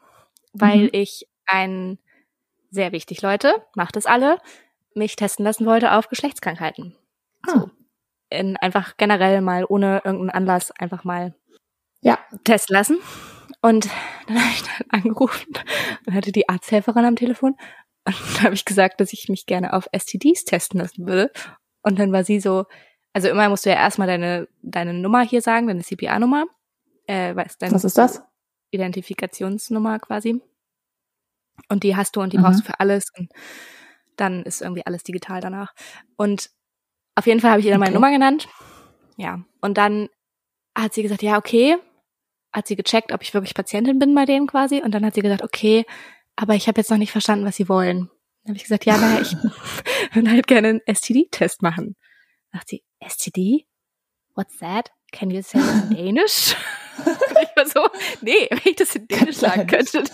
[0.53, 0.89] weil Mhm.
[0.93, 1.99] ich ein,
[2.71, 4.39] sehr wichtig, Leute, macht es alle,
[4.95, 6.95] mich testen lassen wollte auf Geschlechtskrankheiten.
[7.47, 7.51] Ah.
[7.53, 7.71] So.
[8.29, 11.35] In, einfach generell mal ohne irgendeinen Anlass einfach mal
[12.03, 12.19] Ja.
[12.45, 12.99] testen lassen.
[13.63, 13.89] Und
[14.27, 15.53] dann habe ich dann angerufen
[16.07, 17.57] und hatte die Arzthelferin am Telefon.
[18.21, 21.31] Und dann habe ich gesagt, dass ich mich gerne auf STDs testen lassen würde.
[21.83, 22.67] Und dann war sie so,
[23.13, 26.47] also immer musst du ja erstmal deine, deine Nummer hier sagen, deine CPA-Nummer.
[27.07, 28.23] Äh, was, deine Was ist das?
[28.71, 30.41] Identifikationsnummer quasi.
[31.69, 32.43] Und die hast du und die Mhm.
[32.43, 33.11] brauchst du für alles.
[33.19, 33.31] Und
[34.17, 35.75] dann ist irgendwie alles digital danach.
[36.17, 36.51] Und
[37.15, 37.95] auf jeden Fall habe ich ihr dann meine Okay.
[37.97, 38.49] Nummer genannt.
[39.17, 39.41] Ja.
[39.61, 40.09] Und dann
[40.77, 41.77] hat sie gesagt, ja, okay.
[42.53, 44.81] Hat sie gecheckt, ob ich wirklich Patientin bin bei denen quasi.
[44.83, 45.85] Und dann hat sie gesagt, okay,
[46.41, 48.09] aber ich habe jetzt noch nicht verstanden, was sie wollen.
[48.43, 49.37] Dann habe ich gesagt, ja, naja, ich
[50.15, 51.97] würde halt gerne einen STD-Test machen.
[52.51, 53.67] Sagt sie, STD?
[54.35, 54.91] What's that?
[55.13, 56.57] Can you say it in Danish?
[56.97, 57.87] Ich war so,
[58.23, 60.09] nee, wenn ich das in Dänisch sagen könnte, dann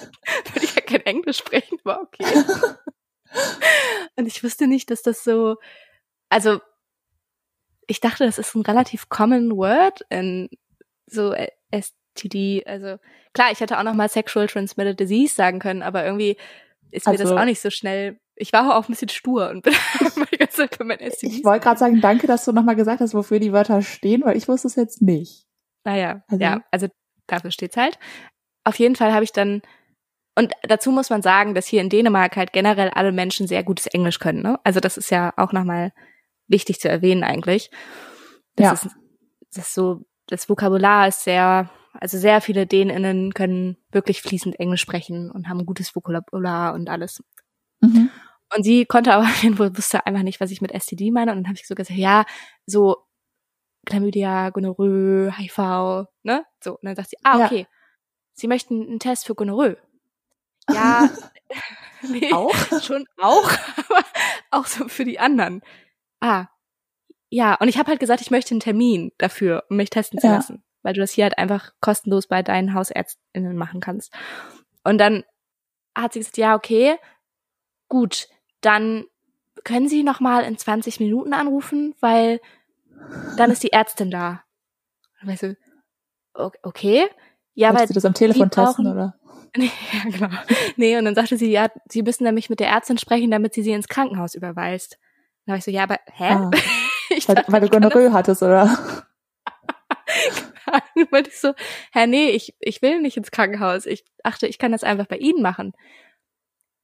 [0.53, 2.25] würde ich ja kein Englisch sprechen, war okay.
[4.17, 5.57] Und ich wusste nicht, dass das so,
[6.29, 6.61] also
[7.87, 10.49] ich dachte, das ist ein relativ common word in
[11.07, 11.35] so
[11.71, 12.65] STD.
[12.67, 12.99] Also
[13.37, 16.37] klar, ich hätte auch noch mal Sexual Transmitted Disease sagen können, aber irgendwie
[16.90, 18.18] ist mir das Also- auch nicht so schnell.
[18.38, 19.72] Ich war auch ein bisschen stur und bin
[20.33, 21.38] die ganze Zeit für mein STD.
[21.38, 24.37] Ich wollte gerade sagen, danke, dass du nochmal gesagt hast, wofür die Wörter stehen, weil
[24.37, 25.46] ich wusste es jetzt nicht.
[25.85, 26.88] Naja, Also- ja, also
[27.27, 27.99] dafür steht's halt.
[28.64, 29.62] Auf jeden Fall habe ich dann,
[30.35, 33.87] und dazu muss man sagen, dass hier in Dänemark halt generell alle Menschen sehr gutes
[33.87, 34.42] Englisch können.
[34.42, 34.59] Ne?
[34.64, 35.92] Also das ist ja auch nochmal
[36.49, 37.70] wichtig zu erwähnen eigentlich.
[38.57, 38.72] Das Ja.
[38.72, 38.96] ist,
[39.55, 44.80] das ist so, das Vokabular ist sehr, also sehr viele DänInnen können wirklich fließend Englisch
[44.82, 47.22] sprechen und haben ein gutes Vokabular und alles.
[47.80, 48.11] Mhm.
[48.54, 49.24] Und sie konnte aber
[49.76, 51.32] wusste einfach nicht, was ich mit STD meine.
[51.32, 52.24] Und dann habe ich so gesagt, ja,
[52.66, 52.96] so
[53.87, 56.44] Chlamydia, Gonorrhoe, HIV, ne?
[56.62, 56.72] So.
[56.74, 57.46] Und dann sagt sie, ah, Ja.
[57.46, 57.66] okay.
[58.35, 59.76] Sie möchten einen Test für Gonorrhoe.
[60.72, 61.09] Ja,
[62.09, 62.54] nee, Auch?
[62.82, 63.50] schon auch,
[63.88, 64.04] aber
[64.50, 65.62] auch so für die anderen.
[66.20, 66.46] Ah,
[67.30, 67.54] ja.
[67.54, 70.35] Und ich habe halt gesagt, ich möchte einen Termin dafür, um mich testen zu Ja.
[70.37, 74.12] lassen, weil du das hier halt einfach kostenlos bei deinen Hausärztinnen machen kannst.
[74.85, 75.25] Und dann
[75.94, 76.96] hat sie gesagt, ja, okay,
[77.88, 78.29] gut,
[78.61, 79.05] dann
[79.64, 82.40] können Sie noch mal in 20 Minuten anrufen, weil
[83.37, 84.42] dann ist die Ärztin da.
[85.22, 85.55] Und ich so,
[86.35, 87.09] o- okay,
[87.55, 89.14] ja, Wolltest weil du das am Telefon brauchen- testen, oder?
[89.57, 90.29] Nee, ja, genau.
[90.77, 93.62] Nee, und dann sagte sie, ja, sie müssen nämlich mit der Ärztin sprechen, damit sie
[93.62, 94.99] sie ins Krankenhaus überweist.
[95.46, 96.29] Dann war ich so, ja, aber, hä?
[96.31, 96.51] Ah,
[97.09, 99.07] ich weil, dachte, weil du Gonorrhoe hattest, oder?
[100.66, 101.07] Sagen.
[101.11, 101.55] Weil ich so,
[101.92, 103.87] hä, nee, ich, ich will nicht ins Krankenhaus.
[103.87, 105.72] Ich dachte, ich kann das einfach bei Ihnen machen.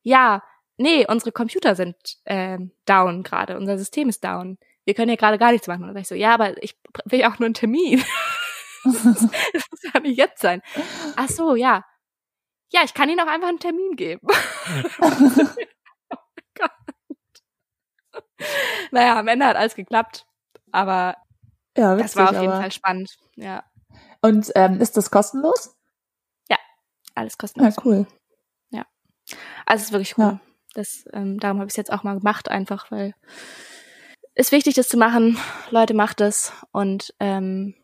[0.03, 0.43] Ja,
[0.77, 3.57] nee, unsere Computer sind ähm, down gerade.
[3.57, 4.59] Unser System ist down.
[4.85, 5.83] Wir können ja gerade gar nichts machen.
[5.83, 8.03] Und dann ich so, ja, aber ich will auch nur einen Termin.
[8.85, 9.05] Das
[9.71, 10.61] muss ja nicht jetzt sein.
[11.17, 11.85] Ach so, ja.
[12.71, 14.27] Ja, ich kann Ihnen auch einfach einen Termin geben.
[15.01, 16.17] oh
[16.59, 16.71] Gott.
[18.91, 20.27] Naja, am Ende hat alles geklappt.
[20.73, 21.17] Aber
[21.77, 22.53] ja, das witzig, war auf jeden.
[22.53, 23.17] Fall spannend.
[23.37, 23.65] Ja,
[24.21, 25.77] Und ähm, ist das kostenlos?
[27.15, 27.77] alles Ja, kostenlos.
[27.85, 28.07] cool.
[29.67, 30.25] Also es ist wirklich cool.
[30.25, 30.41] Ja.
[30.75, 33.15] Das, ähm, darum habe ich es jetzt auch mal gemacht, einfach weil
[34.35, 35.39] es wichtig ist zu machen.
[35.71, 36.53] Leute, macht es.
[36.73, 37.75] Und ähm,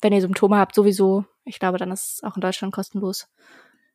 [0.00, 1.24] wenn ihr Symptome habt, sowieso.
[1.44, 3.28] Ich glaube, dann ist es auch in Deutschland kostenlos.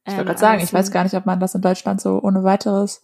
[0.06, 2.20] Ich wollte Ähm, gerade sagen, ich weiß gar nicht, ob man das in Deutschland so
[2.22, 3.02] ohne weiteres.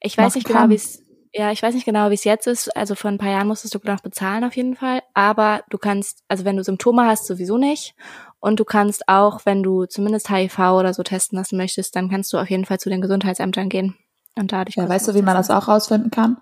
[0.00, 0.70] Ich weiß nicht genau, kann.
[0.70, 1.02] wie es
[1.34, 2.76] ja, ich weiß nicht genau, wie es jetzt ist.
[2.76, 5.02] Also vor ein paar Jahren musstest du noch bezahlen auf jeden Fall.
[5.14, 7.94] Aber du kannst, also wenn du Symptome hast, sowieso nicht.
[8.38, 12.32] Und du kannst auch, wenn du zumindest HIV oder so testen lassen möchtest, dann kannst
[12.32, 13.96] du auf jeden Fall zu den Gesundheitsämtern gehen.
[14.36, 16.36] Und da dich Ja, weißt du, wie man das auch rausfinden kann?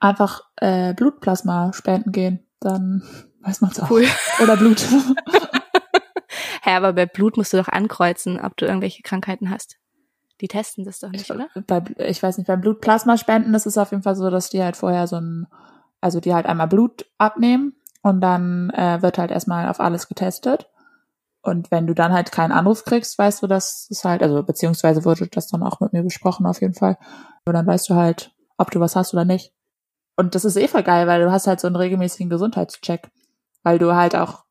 [0.00, 2.46] Einfach äh, Blutplasma spenden gehen.
[2.60, 3.02] Dann
[3.40, 3.90] weiß man es auch.
[3.90, 4.06] Cool.
[4.42, 4.84] Oder Blut.
[6.62, 9.78] Hä, aber bei Blut musst du doch ankreuzen, ob du irgendwelche Krankheiten hast.
[10.40, 11.48] Die testen das doch nicht, oder?
[11.66, 14.62] bei, ich weiß nicht, beim Blutplasma spenden ist es auf jeden Fall so, dass die
[14.62, 15.46] halt vorher so ein,
[16.00, 20.70] also die halt einmal Blut abnehmen und dann äh, wird halt erstmal auf alles getestet.
[21.42, 25.04] Und wenn du dann halt keinen Anruf kriegst, weißt du, dass es halt, also beziehungsweise
[25.04, 26.98] wurde das dann auch mit mir besprochen auf jeden Fall.
[27.44, 29.52] Und dann weißt du halt, ob du was hast oder nicht.
[30.16, 33.08] Und das ist eh voll geil, weil du hast halt so einen regelmäßigen Gesundheitscheck,
[33.62, 34.44] weil du halt auch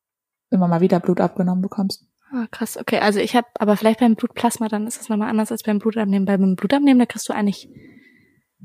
[0.50, 2.07] immer mal wieder Blut abgenommen bekommst.
[2.32, 3.00] Ah, krass, okay.
[3.00, 6.26] Also ich habe, aber vielleicht beim Blutplasma, dann ist es nochmal anders als beim Blutabnehmen.
[6.26, 7.70] Beim Blutabnehmen, da kriegst du eigentlich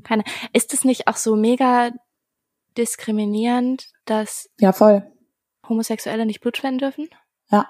[0.03, 0.23] keine.
[0.51, 1.91] Ist es nicht auch so mega
[2.77, 5.09] diskriminierend, dass Ja, voll.
[5.67, 7.07] Homosexuelle nicht Blut spenden dürfen.
[7.49, 7.69] Ja.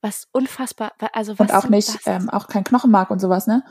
[0.00, 2.06] Was unfassbar, also was Und auch nicht, das?
[2.06, 3.62] ähm, auch kein Knochenmark und sowas, ne?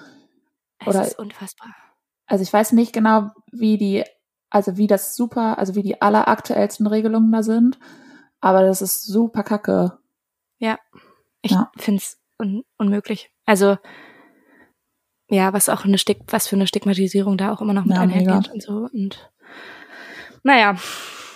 [0.79, 1.75] es oder- ist unfassbar.
[2.27, 4.05] Also ich weiß nicht genau, wie die,
[4.49, 7.77] also wie das super, also wie die alleraktuellsten Regelungen da sind,
[8.39, 9.97] aber das ist super kacke.
[11.41, 11.71] Ich Ja.
[11.77, 13.31] find's un unmöglich.
[13.45, 13.77] Also
[15.29, 18.01] ja, was auch eine Stig was für eine Stigmatisierung da auch immer noch mit Ja,
[18.03, 18.51] einhergeht mega.
[18.53, 19.31] und so und
[20.43, 20.75] naja,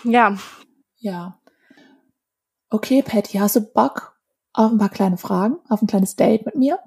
[0.04, 0.38] ja,
[0.98, 1.40] Ja.
[2.70, 4.20] Okay, Patty, hast du Bock
[4.54, 6.80] auf ein paar kleine Fragen, auf ein kleines Date mit mir?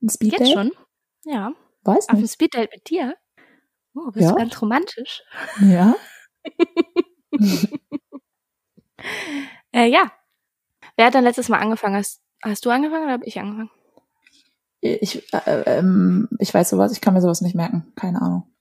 [0.00, 0.44] Ein Speeddate?
[0.44, 0.72] jetzt schon.
[1.24, 1.52] Ja,
[1.82, 2.32] Weiß auf ein nicht.
[2.32, 3.16] Speeddate mit dir.
[3.94, 4.30] Oh, bist Ja.
[4.30, 5.22] du ganz romantisch.
[5.60, 5.94] Ja.
[9.72, 10.10] Äh, ja.
[10.98, 11.94] Wer hat dann letztes Mal angefangen?
[11.94, 13.70] Hast, hast du angefangen oder habe ich angefangen?
[14.80, 17.92] Ich, äh, ähm, ich weiß sowas, ich kann mir sowas nicht merken.
[17.94, 18.52] Keine Ahnung.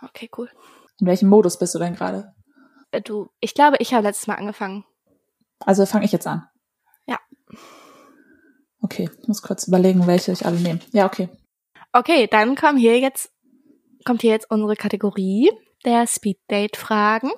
[0.00, 0.48] Okay, cool.
[1.00, 2.32] In welchem Modus bist du denn gerade?
[2.92, 4.84] Äh, du, ich glaube, ich habe letztes Mal angefangen.
[5.58, 6.48] Also fange ich jetzt an.
[7.08, 7.18] Ja.
[8.80, 10.78] Okay, ich muss kurz überlegen, welche ich alle nehme.
[10.92, 11.28] Ja, okay.
[11.92, 13.32] Okay, dann kommen hier jetzt,
[14.04, 15.50] kommt hier jetzt unsere Kategorie
[15.84, 17.32] der Speeddate-Fragen,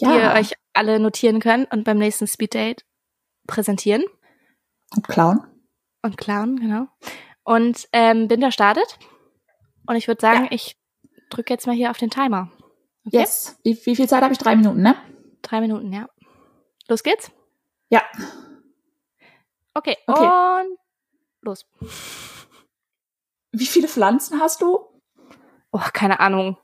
[0.00, 2.82] die ihr Ja, euch alle notieren könnt und beim nächsten Speeddate
[3.46, 4.04] präsentieren
[4.94, 5.46] und Clown.
[6.02, 6.86] und klauen, genau.
[7.44, 8.98] Und ähm, Binder startet.
[9.86, 10.50] Und ich würde sagen, Ja.
[10.52, 10.76] ich
[11.30, 12.50] drücke jetzt mal hier auf den Timer.
[13.06, 13.18] Okay?
[13.18, 13.58] Yes.
[13.62, 14.38] Wie, wie viel Zeit habe ich?
[14.38, 14.96] Drei Minuten, ne?
[15.42, 16.08] Drei Minuten, ja.
[16.88, 17.30] Los geht's?
[17.88, 18.02] Ja.
[19.74, 20.26] Okay, Okay.
[20.64, 20.78] und
[21.42, 21.66] los.
[23.52, 24.80] Wie viele Pflanzen hast du?
[25.70, 26.58] Oh, keine Ahnung.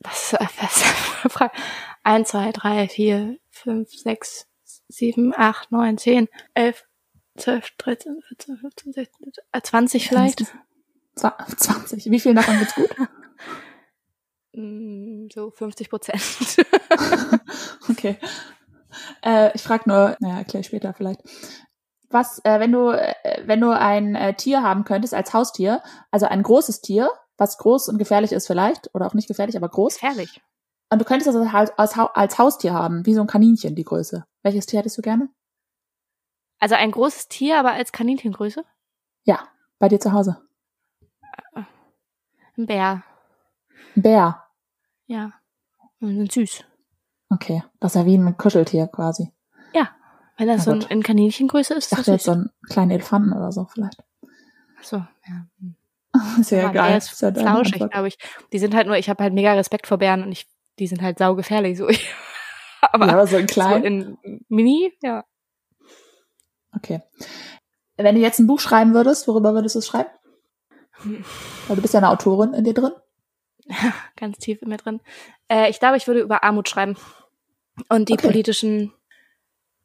[0.00, 0.82] Was, was
[1.32, 1.54] Frage?
[2.02, 4.46] Eins, zwei, drei, vier, fünf, sechs,
[4.88, 6.84] sieben, acht, neun, zehn, elf,
[7.36, 10.44] zwölf, dreizehn, vierzehn, fünfzehn, sechzehn, äh, zwanzig vielleicht.
[11.16, 12.10] Zwa- 20.
[12.10, 12.90] Wie viel davon wird's gut?
[14.56, 16.22] Mm, So 50 Prozent.
[17.90, 18.16] Okay.
[19.24, 21.20] Äh, ich frage nur, naja, erkläre ich später vielleicht.
[22.08, 23.14] Was, äh, wenn du, äh,
[23.46, 27.88] wenn du ein äh, Tier haben könntest als Haustier, also ein großes Tier, was groß
[27.88, 30.40] und gefährlich ist vielleicht, oder auch nicht gefährlich, aber groß, Gefährlich.
[30.94, 34.24] Und du könntest das als, als, als Haustier haben, wie so ein Kaninchen, die Größe.
[34.42, 35.28] Welches Tier hättest du gerne?
[36.58, 38.64] Also ein großes Tier, aber als Kaninchengröße?
[39.24, 40.40] Ja, bei dir zu Hause.
[42.56, 43.02] Ein Bär.
[43.96, 44.44] Ein Bär.
[45.06, 45.32] Ja.
[46.00, 46.64] Und sind süß.
[47.30, 49.30] Okay, das ist ja wie ein Kuscheltier quasi.
[50.36, 53.52] Wenn das so ein, in Kaninchengröße ist, Ich dachte jetzt so einen kleinen Elefanten oder
[53.52, 54.02] so vielleicht.
[54.78, 55.46] Achso, ja.
[55.60, 55.76] hm.
[56.40, 56.98] Ist ja geil.
[56.98, 58.18] Ist ja flauschig, glaube ich.
[58.52, 60.46] Die sind halt nur, ich habe halt mega Respekt vor Bären und ich,
[60.78, 61.88] die sind halt saugefährlich, so.
[62.80, 63.84] aber ja, so ein so klein.
[63.84, 65.24] in Mini, ja.
[66.72, 67.00] Okay.
[67.96, 70.10] Wenn du jetzt ein Buch schreiben würdest, worüber würdest du es schreiben?
[71.68, 72.92] Weil du bist ja eine Autorin in dir drin.
[74.16, 75.00] ganz tief in mir drin.
[75.48, 76.96] Äh, ich glaube, ich würde über Armut schreiben.
[77.88, 78.26] Und die Okay.
[78.26, 78.92] politischen,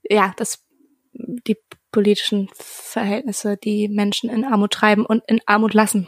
[0.04, 0.65] ja, das,
[1.13, 1.58] die
[1.91, 6.08] politischen Verhältnisse, die Menschen in Armut treiben und in Armut lassen.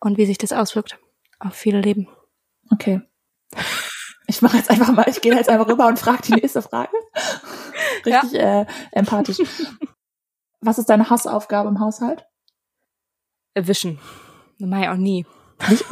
[0.00, 0.98] Und wie sich das auswirkt
[1.38, 2.08] auf viele Leben.
[2.70, 3.00] Okay.
[4.30, 6.92] Ich mache jetzt einfach mal, ich gehe jetzt einfach rüber und frage die nächste Frage.
[8.04, 9.38] Richtig äh, empathisch.
[10.60, 12.24] Was ist deine Hassaufgabe im Haushalt?
[13.54, 13.98] Wischen.
[14.58, 15.26] Das mache ich auch nie.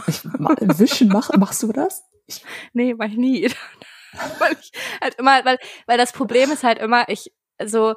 [0.07, 2.05] Ich, ma- wischen, mach, machst du das?
[2.73, 3.43] Nee, mach ich nie.
[4.39, 4.71] weil ich
[5.01, 7.33] halt immer, weil, weil das Problem ist halt immer, ich,
[7.65, 7.95] so,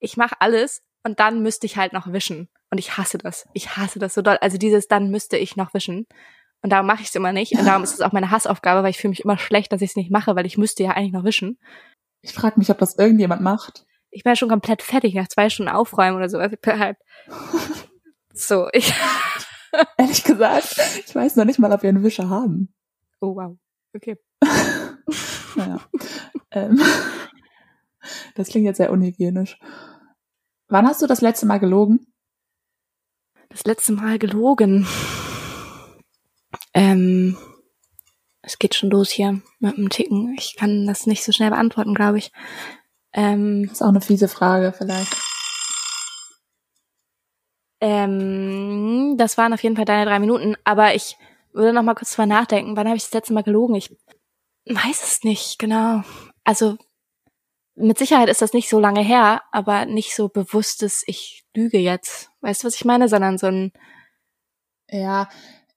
[0.00, 2.48] ich mache alles und dann müsste ich halt noch wischen.
[2.70, 3.46] Und ich hasse das.
[3.52, 4.38] Ich hasse das so doll.
[4.40, 6.06] Also dieses, dann müsste ich noch wischen.
[6.64, 7.52] Und darum mache ich es immer nicht.
[7.52, 9.90] Und darum ist es auch meine Hassaufgabe, weil ich fühle mich immer schlecht, dass ich
[9.90, 11.58] es nicht mache, weil ich müsste ja eigentlich noch wischen.
[12.22, 13.84] Ich frage mich, ob das irgendjemand macht.
[14.08, 16.38] Ich bin ja schon komplett fertig nach zwei Stunden Aufräumen oder so.
[16.38, 16.96] Also halt
[18.32, 18.94] so, ich,
[19.98, 22.72] Ehrlich gesagt, ich weiß noch nicht mal, ob wir einen Wischer haben.
[23.20, 23.58] oh wow.
[23.94, 24.16] Okay.
[25.56, 25.78] Naja.
[26.50, 26.80] ähm,
[28.34, 29.58] das klingt jetzt sehr unhygienisch.
[30.66, 32.12] Wann hast du das letzte Mal gelogen?
[33.50, 34.84] Das letzte Mal gelogen.
[36.74, 37.36] Ähm,
[38.42, 40.34] es geht schon los hier mit dem Ticken.
[40.38, 42.30] Ich kann das nicht so schnell beantworten, glaube ich.
[43.12, 45.14] Ähm, Das ist auch eine fiese Frage vielleicht.
[47.80, 51.16] ähm, das waren auf jeden Fall deine drei Minuten, aber ich
[51.52, 52.76] würde noch mal kurz drüber nachdenken.
[52.76, 53.74] Wann habe ich das letzte Mal gelogen?
[53.76, 53.94] Ich
[54.66, 56.02] weiß es nicht, genau.
[56.44, 56.76] Also
[57.76, 62.30] mit Sicherheit ist das nicht so lange her, aber nicht so bewusstes, ich lüge jetzt.
[62.40, 63.08] Weißt du, was ich meine?
[63.08, 63.72] Sondern so ein,
[64.90, 65.28] Ja,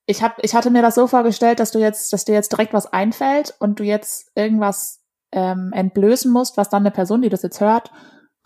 [0.07, 2.73] ich hab, ich hatte mir das so vorgestellt, dass du jetzt, dass dir jetzt direkt
[2.73, 7.43] was einfällt und du jetzt irgendwas ähm, entblößen musst, was dann eine Person, die das
[7.43, 7.91] jetzt hört,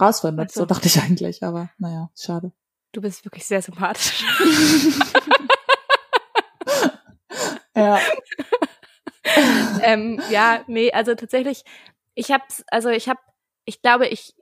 [0.02, 0.50] rausfindet.
[0.50, 0.60] Ach so.
[0.62, 2.52] So dachte ich eigentlich, aber naja, schade.
[2.92, 4.26] du bist wirklich sehr sympathisch.
[7.76, 8.00] Ja.
[9.82, 11.64] ähm, ja, nee, also tatsächlich,
[12.16, 13.18] ich hab's, also ich hab,
[13.66, 14.36] ich glaube, ich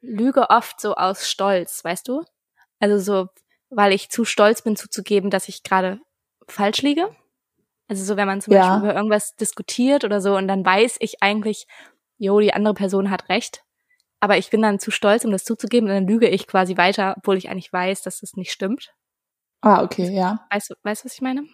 [0.00, 2.22] lüge oft so aus Stolz, weißt du?
[2.78, 3.28] Also so,
[3.70, 6.00] weil ich zu stolz bin zuzugeben, dass ich gerade
[6.48, 7.08] falsch liege.
[7.88, 8.60] Also so, wenn man zum Ja.
[8.70, 11.66] Beispiel über irgendwas diskutiert oder so und dann weiß ich eigentlich,
[12.18, 13.62] jo, die andere Person hat recht.
[14.20, 17.14] Aber ich bin dann zu stolz, um das zuzugeben und dann lüge ich quasi weiter,
[17.18, 18.92] obwohl ich eigentlich weiß, dass das nicht stimmt.
[19.60, 20.46] Ah, okay, ja.
[20.50, 21.44] Weißt du, weißt du, was ich meine?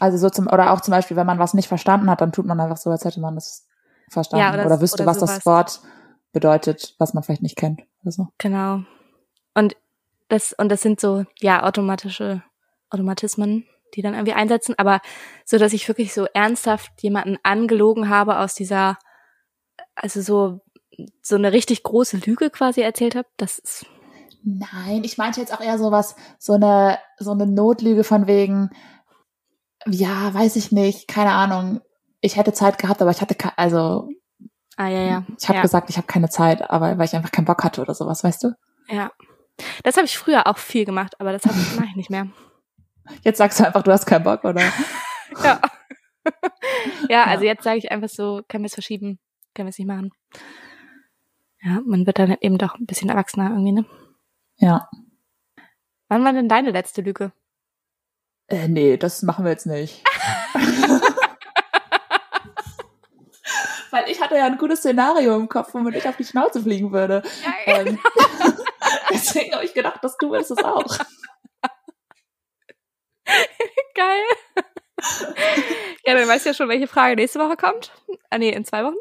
[0.00, 2.46] Also so zum, oder auch zum Beispiel, wenn man was nicht verstanden hat, dann tut
[2.46, 3.66] man einfach so, als hätte man das
[4.10, 4.44] verstanden.
[4.46, 5.46] Ja, oder, oder- wüsste, oder was das sowas.
[5.46, 5.80] Wort
[6.32, 7.80] bedeutet, was man vielleicht nicht kennt.
[8.02, 8.28] Oder so.
[8.38, 8.82] Genau.
[9.54, 9.76] Und
[10.28, 12.44] das, und das sind so, ja, automatische
[12.90, 15.00] Automatismen, die dann irgendwie einsetzen, aber
[15.44, 18.98] so, dass ich wirklich so ernsthaft jemanden angelogen habe aus dieser,
[19.94, 20.60] also so,
[21.22, 23.86] so eine richtig große Lüge quasi erzählt habe, das ist,
[24.44, 28.70] Nein, ich meinte jetzt auch eher sowas, so eine, so eine Notlüge von wegen,
[29.86, 31.80] ja, weiß ich nicht, keine Ahnung.
[32.20, 34.08] Ich hätte Zeit gehabt, aber ich hatte, also,
[34.76, 35.24] ah, ja, ja.
[35.38, 37.80] ich habe ja, gesagt, ich habe keine Zeit, aber weil ich einfach keinen Bock hatte
[37.80, 38.52] oder sowas, weißt du?
[38.88, 39.10] Ja.
[39.82, 41.44] Das habe ich früher auch viel gemacht, aber das
[41.76, 42.28] mache ich nicht mehr.
[43.22, 44.62] Jetzt sagst du einfach, du hast keinen Bock, oder?
[45.44, 45.60] Ja.
[47.08, 49.18] ja, also jetzt sage ich einfach so, können wir es verschieben,
[49.54, 50.10] können wir es nicht machen.
[51.62, 53.86] Ja, man wird dann eben doch ein bisschen erwachsener irgendwie, ne?
[54.56, 54.88] Ja.
[56.08, 57.32] Wann war denn deine letzte Lüge?
[58.48, 60.02] Äh, nee, das machen wir jetzt nicht.
[63.90, 66.92] Weil ich hatte ja ein gutes Szenario im Kopf, womit ich auf die Schnauze fliegen
[66.92, 67.22] würde.
[67.66, 67.98] Ähm,
[69.10, 70.98] deswegen habe ich gedacht, dass du willst es auch.
[73.94, 74.22] Geil.
[76.06, 77.92] ja, dann weißt du ja schon, welche Frage nächste Woche kommt.
[78.30, 78.96] Ah, nee, in zwei Wochen.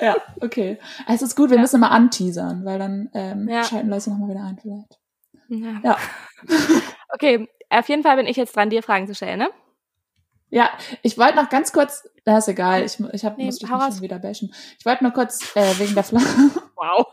[0.00, 0.78] Ja, okay.
[1.08, 1.62] Es ist gut, wir Ja.
[1.62, 3.62] müssen mal anteasern, weil dann ähm, Ja.
[3.64, 4.98] schalten Leute nochmal wieder ein vielleicht.
[5.48, 5.80] Ja.
[5.84, 5.96] Ja.
[7.14, 9.50] Okay, auf jeden Fall bin ich jetzt dran, dir Fragen zu stellen, ne?
[10.48, 10.70] Ja,
[11.02, 13.82] ich wollte noch ganz kurz, das ist egal, ich, ich hab, Nee, muss dich nicht
[13.92, 14.54] schon wieder bashen.
[14.78, 16.26] Ich wollte nur kurz äh, wegen der Flasche,
[16.74, 17.06] Wow.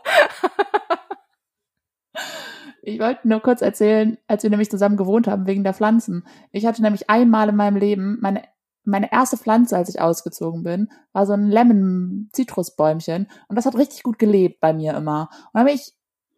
[2.82, 6.26] Ich wollte nur kurz erzählen, als wir nämlich zusammen gewohnt haben, wegen der Pflanzen.
[6.52, 8.42] Ich hatte nämlich einmal in meinem Leben, meine,
[8.84, 13.28] meine erste Pflanze, als ich ausgezogen bin, war so ein Lemon-Zitrusbäumchen.
[13.48, 15.28] Und das hat richtig gut gelebt bei mir immer.
[15.52, 15.92] Und dann bin ich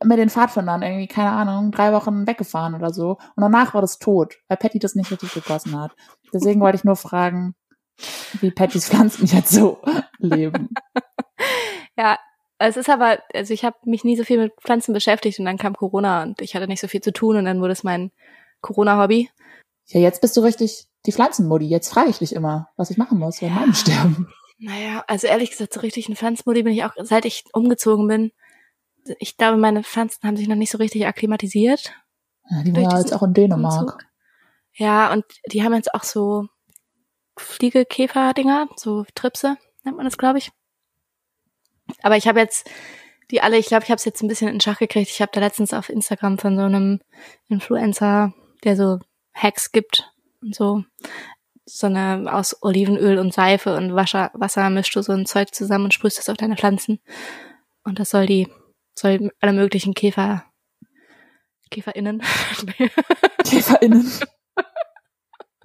[0.04, 3.18] mit den Pfadfindern irgendwie, keine Ahnung, drei Wochen weggefahren oder so.
[3.36, 5.92] Und danach war das tot, weil Patty das nicht richtig gegossen hat.
[6.32, 7.54] Deswegen wollte ich nur fragen,
[8.40, 9.80] wie Pattys Pflanzen jetzt so
[10.18, 10.70] leben.
[11.96, 12.18] Ja,
[12.68, 15.58] es ist aber, also ich habe mich nie so viel mit Pflanzen beschäftigt und dann
[15.58, 18.10] kam Corona und ich hatte nicht so viel zu tun und dann wurde es mein
[18.60, 19.30] Corona-Hobby.
[19.86, 21.66] Ja, jetzt bist du richtig die Pflanzenmodi.
[21.66, 23.54] Jetzt frage ich dich immer, was ich machen muss, wenn Ja.
[23.54, 24.32] Meinen sterben.
[24.58, 28.32] Naja, also ehrlich gesagt, so richtig ein Pflanzenmodi bin ich auch, seit ich umgezogen bin.
[29.18, 31.92] Ich glaube, meine Pflanzen haben sich noch nicht so richtig akklimatisiert.
[32.48, 33.80] Ja, die diesen jetzt auch in Dänemark.
[33.80, 33.98] Umzug.
[34.74, 36.46] Ja, und die haben jetzt auch so
[37.36, 40.52] Fliegekäfer-Dinger, so Tripse, nennt man das, glaube ich.
[42.02, 42.68] Aber ich habe jetzt
[43.30, 45.08] die alle, ich glaube, ich habe es jetzt ein bisschen in Schach gekriegt.
[45.10, 47.00] Ich habe da letztens auf Instagram von so einem
[47.48, 48.98] Influencer, der so
[49.34, 50.84] Hacks gibt und so,
[51.64, 55.84] so eine aus Olivenöl und Seife und Wasser, Wasser mischst du so ein Zeug zusammen
[55.84, 57.00] und sprühst das auf deine Pflanzen.
[57.84, 58.48] Und das soll die,
[58.98, 60.44] soll alle möglichen Käfer,
[61.70, 62.22] KäferInnen,
[63.44, 64.12] TäferInnen.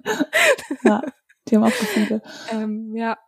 [0.84, 1.02] ja,
[1.48, 2.22] die haben auch Gefühle.
[2.50, 3.18] ähm, ja,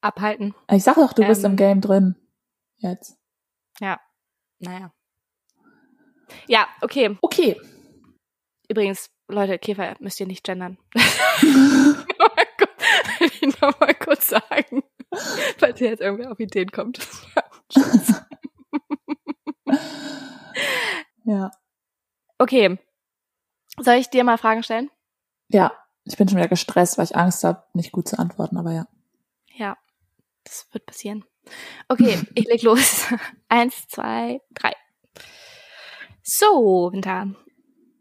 [0.00, 0.54] abhalten.
[0.70, 1.50] Ich sag doch, du bist Ähm.
[1.52, 2.14] im Game drin.
[2.78, 3.18] Jetzt.
[3.80, 4.00] Ja,
[4.58, 4.92] naja.
[6.46, 7.16] Ja, okay.
[7.20, 7.60] Okay.
[8.68, 10.78] Übrigens, Leute, Käfer müsst ihr nicht gendern.
[10.92, 12.06] Will
[13.40, 14.82] ich nochmal kurz sagen.
[15.58, 17.06] Falls ihr jetzt irgendwer auf Ideen kommt.
[21.28, 21.50] Ja.
[22.38, 22.78] Okay.
[23.78, 24.90] Soll ich dir mal Fragen stellen?
[25.48, 25.72] Ja,
[26.04, 28.88] ich bin schon wieder gestresst, weil ich Angst habe, nicht gut zu antworten, aber ja.
[29.54, 29.76] Ja,
[30.44, 31.26] das wird passieren.
[31.88, 33.06] Okay, ich leg los.
[33.48, 34.72] Eins, zwei, drei.
[36.22, 37.34] So, Winter.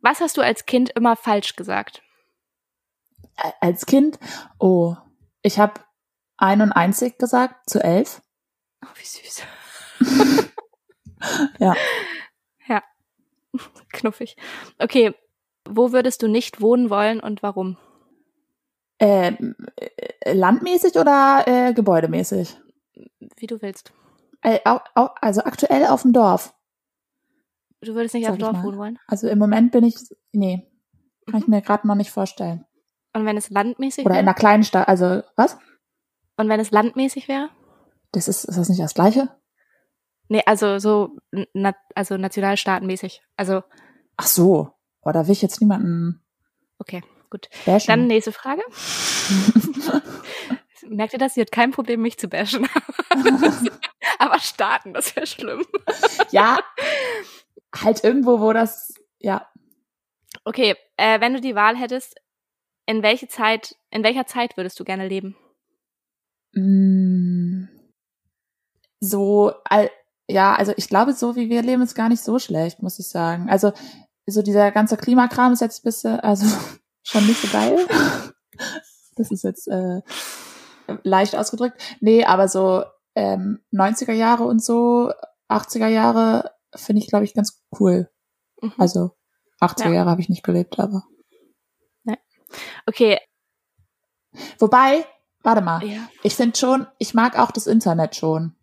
[0.01, 2.01] Was hast du als Kind immer falsch gesagt?
[3.61, 4.19] Als Kind,
[4.59, 4.95] oh,
[5.41, 5.81] ich habe
[6.37, 8.21] ein und einzig gesagt zu elf.
[8.83, 9.43] Oh, wie süß.
[11.59, 11.75] Ja.
[12.67, 12.83] Ja.
[13.93, 14.35] Knuffig.
[14.77, 15.13] Okay.
[15.69, 17.77] Wo würdest du nicht wohnen wollen und warum?
[18.99, 22.57] Ähm, äh, landmäßig oder äh, gebäudemäßig?
[23.37, 23.91] Wie du willst.
[24.41, 24.59] Äh,
[24.95, 26.53] also aktuell auf dem Dorf.
[27.81, 28.99] Du würdest nicht Sag auf dem Dorf wohnen wollen?
[29.07, 29.95] Also im Moment bin ich,
[30.31, 30.67] nee,
[31.29, 31.53] kann ich Mhm.
[31.55, 32.65] mir gerade noch nicht vorstellen.
[33.13, 34.27] Und wenn es landmäßig Oder in wäre?
[34.27, 35.57] einer kleinen Stadt, also was?
[36.37, 37.49] Und wenn es landmäßig wäre?
[38.11, 39.29] Das ist, ist das nicht das Gleiche?
[40.29, 41.17] Nee, also so,
[41.53, 43.21] na, also nationalstaatenmäßig.
[43.37, 43.63] Also,
[44.17, 44.71] Ach so.
[45.01, 46.21] Boah, da will ich jetzt niemanden
[46.79, 47.49] okay, gut.
[47.65, 47.87] bashen.
[47.87, 48.61] Dann nächste Frage.
[50.87, 51.33] Merkt ihr das?
[51.33, 52.67] Sie hat kein Problem, mich zu bashen.
[54.19, 55.65] Aber starten, das wäre schlimm.
[56.31, 56.59] ja,
[57.75, 59.47] halt irgendwo, wo das, ja.
[60.43, 62.15] Okay, äh, wenn du die Wahl hättest,
[62.85, 65.35] in welche Zeit, in welcher Zeit würdest du gerne leben?
[66.53, 67.65] Mm,
[68.99, 69.53] so,
[70.27, 73.07] ja, also ich glaube, so wie wir leben, ist gar nicht so schlecht, muss ich
[73.07, 73.49] sagen.
[73.49, 73.73] Also
[74.25, 76.45] so dieser ganze Klimakram ist jetzt ein bisschen, also
[77.03, 77.87] schon nicht so geil.
[79.15, 80.01] Das ist jetzt äh,
[81.03, 81.81] leicht ausgedrückt.
[81.99, 82.83] Nee, aber so
[83.15, 85.11] ähm, 90er Jahre und so,
[85.49, 88.09] 80er Jahre finde ich, glaube ich, ganz cool.
[88.61, 88.73] Mhm.
[88.77, 89.11] Also
[89.61, 89.93] 80er ja.
[89.93, 91.03] Jahre habe ich nicht gelebt, aber.
[92.03, 92.17] Nee.
[92.85, 93.19] Okay.
[94.59, 95.05] Wobei,
[95.41, 96.07] warte mal, ja.
[96.23, 98.55] ich finde schon, ich mag auch das Internet schon.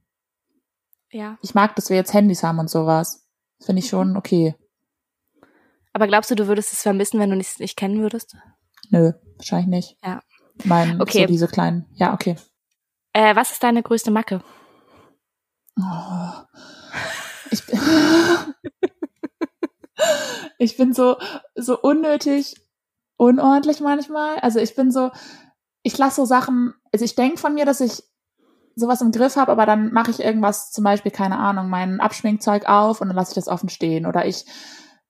[1.10, 1.38] Ja.
[1.42, 3.26] Ich mag, dass wir jetzt Handys haben und sowas.
[3.60, 4.54] Finde ich schon okay.
[5.92, 8.36] Aber glaubst du, du würdest es vermissen, wenn du es nicht kennen würdest?
[8.90, 9.98] Nö, wahrscheinlich nicht.
[10.04, 10.22] Ja.
[10.62, 11.22] Mein, okay.
[11.22, 12.36] so diese kleinen, ja, okay.
[13.12, 14.42] Äh, was ist deine größte Macke?
[15.78, 16.30] Oh,
[17.50, 17.80] ich, bin,
[20.58, 21.16] ich bin so,
[21.54, 22.54] so unnötig
[23.16, 24.38] unordentlich manchmal.
[24.40, 25.10] Also ich bin so,
[25.82, 28.02] ich lasse so Sachen, also ich denke von mir, dass ich
[28.76, 32.68] sowas im Griff habe, aber dann mache ich irgendwas, zum Beispiel, keine Ahnung, mein Abschminkzeug
[32.68, 34.06] auf und dann lasse ich das offen stehen.
[34.06, 34.44] Oder ich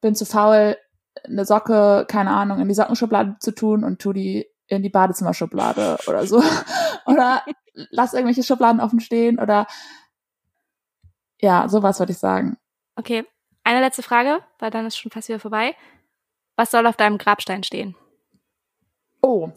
[0.01, 0.76] bin zu faul,
[1.24, 5.99] eine Socke, keine Ahnung, in die Sockenschublade zu tun und tu die in die Badezimmerschublade
[6.07, 6.43] oder so.
[7.07, 7.43] oder
[7.91, 9.67] lass irgendwelche Schubladen offen stehen oder
[11.41, 12.57] ja, sowas würde ich sagen.
[12.97, 13.25] Okay.
[13.65, 15.75] Eine letzte Frage, weil dann ist schon fast wieder vorbei.
[16.57, 17.97] Was soll auf deinem Grabstein stehen?
[19.23, 19.51] Oh.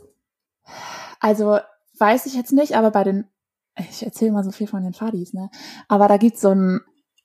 [1.19, 1.59] Also,
[1.99, 3.29] weiß ich jetzt nicht, aber bei den
[3.77, 5.49] ich erzähle mal so viel von den Fadis, ne?
[5.87, 6.81] Aber da gibt's so ein,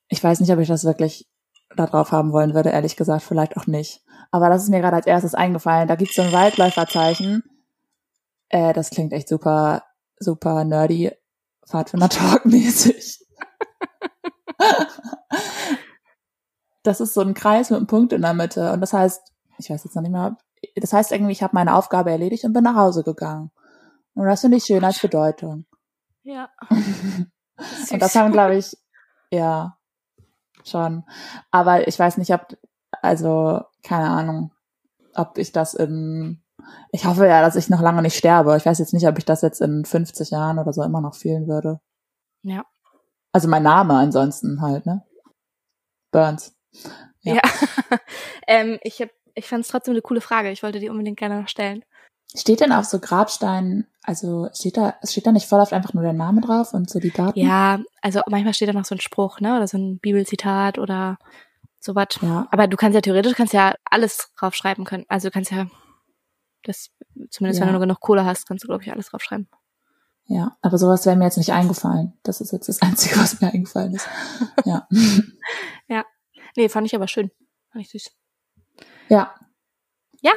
[0.09, 1.28] ich weiß nicht, ob ich das wirklich
[1.74, 4.03] da drauf haben wollen würde, ehrlich gesagt, vielleicht auch nicht.
[4.30, 5.89] Aber das ist mir gerade als erstes eingefallen.
[5.89, 7.43] Da gibt's so ein Waldläuferzeichen.
[8.53, 9.82] Äh, das klingt echt super,
[10.18, 11.11] super nerdy,
[11.66, 13.26] Pfadfinder-Talk-mäßig.
[16.82, 18.72] das ist so ein Kreis mit einem Punkt in der Mitte.
[18.72, 19.22] Und das heißt,
[19.59, 20.36] ich weiß jetzt noch nicht mehr,
[20.76, 23.50] das heißt irgendwie, ich habe meine Aufgabe erledigt und bin nach Hause gegangen.
[24.14, 25.64] Und das finde ich schön als Bedeutung.
[26.22, 26.50] Ja.
[26.70, 28.76] und das haben, glaube ich,
[29.30, 29.78] ja,
[30.62, 31.05] schon.
[31.50, 32.46] Aber ich weiß nicht, ob,
[33.00, 34.53] also, keine Ahnung,
[35.14, 36.42] ob ich das in,
[36.92, 38.56] ich hoffe ja, dass ich noch lange nicht sterbe.
[38.56, 41.14] Ich weiß jetzt nicht, ob ich das jetzt in 50 Jahren oder so immer noch
[41.14, 41.80] fühlen würde.
[42.42, 42.64] Ja.
[43.32, 45.02] Also mein Name ansonsten halt, ne?
[46.10, 46.54] Burns.
[47.22, 47.34] Ja.
[47.34, 47.42] ja.
[48.46, 50.50] ähm, ich hab, ich fand es trotzdem eine coole Frage.
[50.50, 51.84] Ich wollte die unbedingt gerne noch stellen.
[52.34, 56.02] Steht denn auf so Grabsteinen, also steht da, steht da nicht voll oft einfach nur
[56.02, 57.38] der Name drauf und so die Daten?
[57.38, 61.18] Ja, also manchmal steht da noch so ein Spruch, ne, oder so ein Bibelzitat oder
[61.78, 62.18] sowas.
[62.22, 62.46] Ja.
[62.50, 65.04] Aber du kannst ja theoretisch kannst ja alles draufschreiben können.
[65.08, 65.66] Also du kannst ja
[66.62, 66.90] das,
[67.30, 67.66] zumindest ja.
[67.66, 69.48] wenn du nur genug Kohle hast, kannst du, glaube ich, alles draufschreiben.
[70.26, 72.12] Ja, aber sowas wäre mir jetzt nicht eingefallen.
[72.22, 74.08] Das ist jetzt das Einzige, was mir eingefallen ist.
[74.64, 74.86] Ja.
[75.88, 76.04] ja.
[76.56, 77.30] Nee, fand ich aber schön.
[77.70, 78.12] Fand ich süß.
[79.08, 79.34] Ja.
[80.20, 80.32] Ja,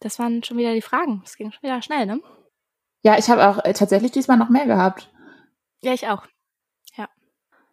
[0.00, 1.22] das waren schon wieder die Fragen.
[1.24, 2.20] Es ging schon wieder schnell, ne?
[3.02, 5.10] Ja, ich habe auch äh, tatsächlich diesmal noch mehr gehabt.
[5.80, 6.26] Ja, ich auch.
[6.96, 7.08] Ja.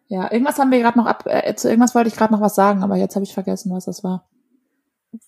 [0.08, 1.24] Ja, irgendwas haben wir gerade noch ab.
[1.26, 3.84] Äh, zu irgendwas wollte ich gerade noch was sagen, aber jetzt habe ich vergessen, was
[3.84, 4.28] das war.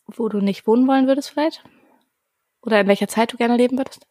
[0.06, 1.62] Wo du nicht wohnen wollen würdest, vielleicht?
[2.62, 4.06] Oder in welcher Zeit du gerne leben würdest?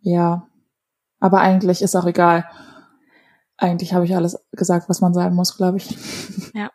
[0.00, 0.48] Ja.
[1.20, 2.48] Aber eigentlich ist auch egal.
[3.56, 5.96] Eigentlich habe ich alles gesagt, was man sagen muss, glaube ich.
[6.54, 6.70] Ja.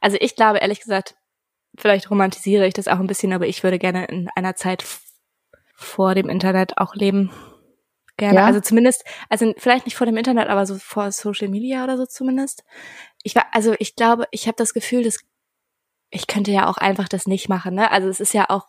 [0.00, 1.16] Also ich glaube ehrlich gesagt,
[1.76, 4.84] vielleicht romantisiere ich das auch ein bisschen, aber ich würde gerne in einer Zeit
[5.74, 7.30] vor dem Internet auch leben.
[8.16, 8.38] Gerne.
[8.38, 8.46] Ja.
[8.46, 12.06] Also zumindest, also vielleicht nicht vor dem Internet, aber so vor Social Media oder so
[12.06, 12.64] zumindest.
[13.22, 15.18] Ich war, also ich glaube, ich habe das Gefühl, dass
[16.10, 17.90] ich könnte ja auch einfach das nicht machen, ne?
[17.90, 18.68] Also es ist ja auch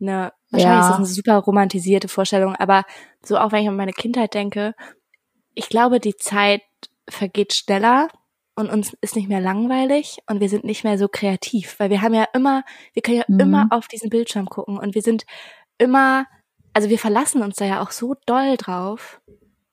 [0.00, 0.80] eine, wahrscheinlich ja.
[0.80, 2.84] ist das eine super romantisierte Vorstellung, aber
[3.22, 4.74] so auch wenn ich an meine Kindheit denke,
[5.54, 6.62] ich glaube, die Zeit
[7.08, 8.08] vergeht schneller
[8.56, 12.02] und uns ist nicht mehr langweilig und wir sind nicht mehr so kreativ, weil wir
[12.02, 13.40] haben ja immer, wir können ja mhm.
[13.40, 15.24] immer auf diesen Bildschirm gucken und wir sind
[15.78, 16.26] immer,
[16.72, 19.20] also wir verlassen uns da ja auch so doll drauf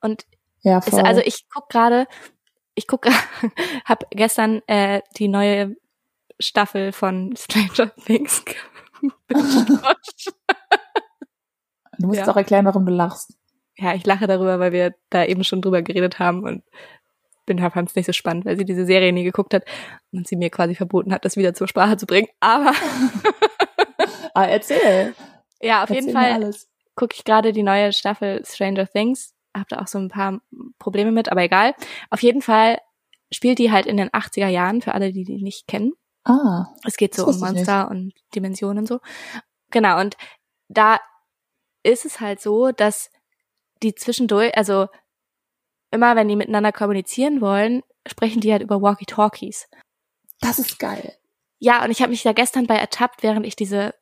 [0.02, 0.26] und
[0.64, 0.78] ja.
[0.78, 2.08] Ist, also ich guck gerade,
[2.76, 3.08] ich guck,
[3.86, 5.76] hab gestern äh, die neue
[6.40, 8.44] Staffel von Stranger Things
[11.98, 12.32] Du musst ja.
[12.32, 13.38] auch erklären, warum du lachst.
[13.78, 16.64] Ja, ich lache darüber, weil wir da eben schon drüber geredet haben und
[17.46, 19.66] bin fand es nicht so spannend, weil sie diese Serie nie geguckt hat
[20.12, 22.28] und sie mir quasi verboten hat, das wieder zur Sprache zu bringen.
[22.40, 22.72] Aber
[24.34, 25.14] ah, erzähl.
[25.62, 26.52] Ja, auf erzähl jeden Fall
[26.96, 29.34] gucke ich gerade die neue Staffel Stranger Things.
[29.56, 30.40] Hab da auch so ein paar
[30.80, 31.74] Probleme mit, aber egal.
[32.10, 32.78] Auf jeden Fall
[33.32, 35.94] spielt die halt in den 80er Jahren, für alle, die die nicht kennen.
[36.24, 36.68] Ah.
[36.86, 39.00] Es geht so um Monster und Dimensionen und so.
[39.72, 40.18] Genau, und
[40.68, 41.00] da
[41.84, 43.10] ist es halt so, dass
[43.82, 44.88] die zwischendurch, also
[45.92, 49.68] immer wenn die miteinander kommunizieren wollen, sprechen die halt über Walkie-Talkies.
[50.40, 51.16] Das ist geil.
[51.60, 53.94] Ja, und ich habe mich da gestern bei ertappt, während ich diese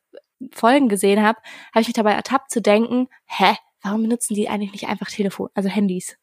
[0.52, 1.38] Folgen gesehen habe,
[1.72, 5.50] habe ich mich dabei ertappt zu denken, hä, warum benutzen die eigentlich nicht einfach Telefon,
[5.54, 6.16] also Handys?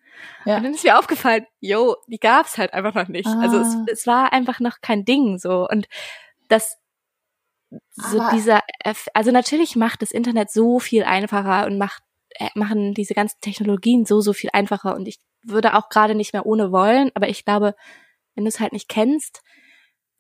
[0.46, 0.58] Ja.
[0.58, 3.28] Und dann ist mir aufgefallen, yo, die gab's halt einfach noch nicht.
[3.28, 3.40] Ah.
[3.42, 3.86] Also es, ah.
[3.92, 5.68] es war einfach noch kein Ding so.
[5.68, 5.88] Und
[6.48, 6.78] das
[7.92, 8.62] so Aber dieser,
[9.14, 12.02] also natürlich macht das Internet so viel einfacher und macht
[12.40, 16.34] äh, machen diese ganzen Technologien so so viel einfacher und ich würde auch gerade nicht
[16.34, 17.76] mehr ohne wollen, aber ich glaube,
[18.36, 19.42] wenn du es halt nicht kennst,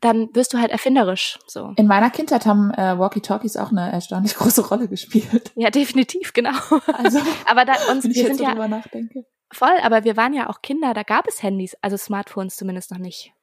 [0.02, 1.40] dann wirst du halt erfinderisch.
[1.48, 1.74] So.
[1.76, 5.52] In meiner Kindheit haben äh, Walkie-Talkies auch eine erstaunlich große Rolle gespielt.
[5.56, 6.58] Ja, definitiv, genau.
[6.94, 9.26] Also, aber da uns wenn ich wir jetzt sind ja nachdenke.
[9.52, 12.98] Voll, aber wir waren ja auch Kinder, da gab es Handys, also Smartphones zumindest noch
[12.98, 13.34] nicht.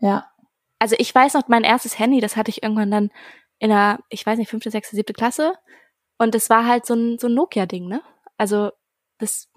[0.00, 0.30] Ja.
[0.78, 3.10] Also ich weiß noch, mein erstes Handy, das hatte ich irgendwann dann
[3.58, 5.54] in der, ich weiß nicht, fünfte, sechste, siebte Klasse.
[6.18, 8.02] Und das war halt so ein, so ein Nokia-Ding, ne?
[8.36, 8.70] Also
[9.18, 9.48] das,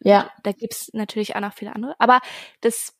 [0.00, 1.94] ja, da gibt's natürlich auch noch viele andere.
[1.98, 2.20] Aber
[2.60, 2.94] das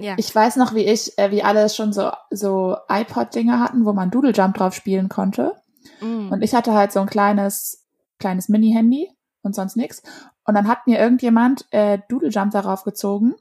[0.00, 0.14] ja.
[0.16, 4.10] Ich weiß noch, wie ich, äh, wie alle schon so, so iPod-Dinger hatten, wo man
[4.10, 5.54] Doodle Jump drauf spielen konnte.
[6.00, 6.32] Mm.
[6.32, 7.86] Und ich hatte halt so ein kleines,
[8.18, 9.10] kleines Mini-Handy
[9.42, 10.02] und sonst nix.
[10.44, 13.34] Und dann hat mir irgendjemand äh, Doodle Jump darauf gezogen.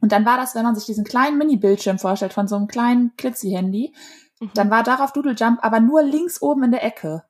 [0.00, 3.14] Und dann war das, wenn man sich diesen kleinen Mini-Bildschirm vorstellt von so einem kleinen
[3.16, 3.94] Klitzi-Handy,
[4.40, 4.50] mhm.
[4.54, 7.24] dann war darauf Doodle Jump aber nur links oben in der Ecke.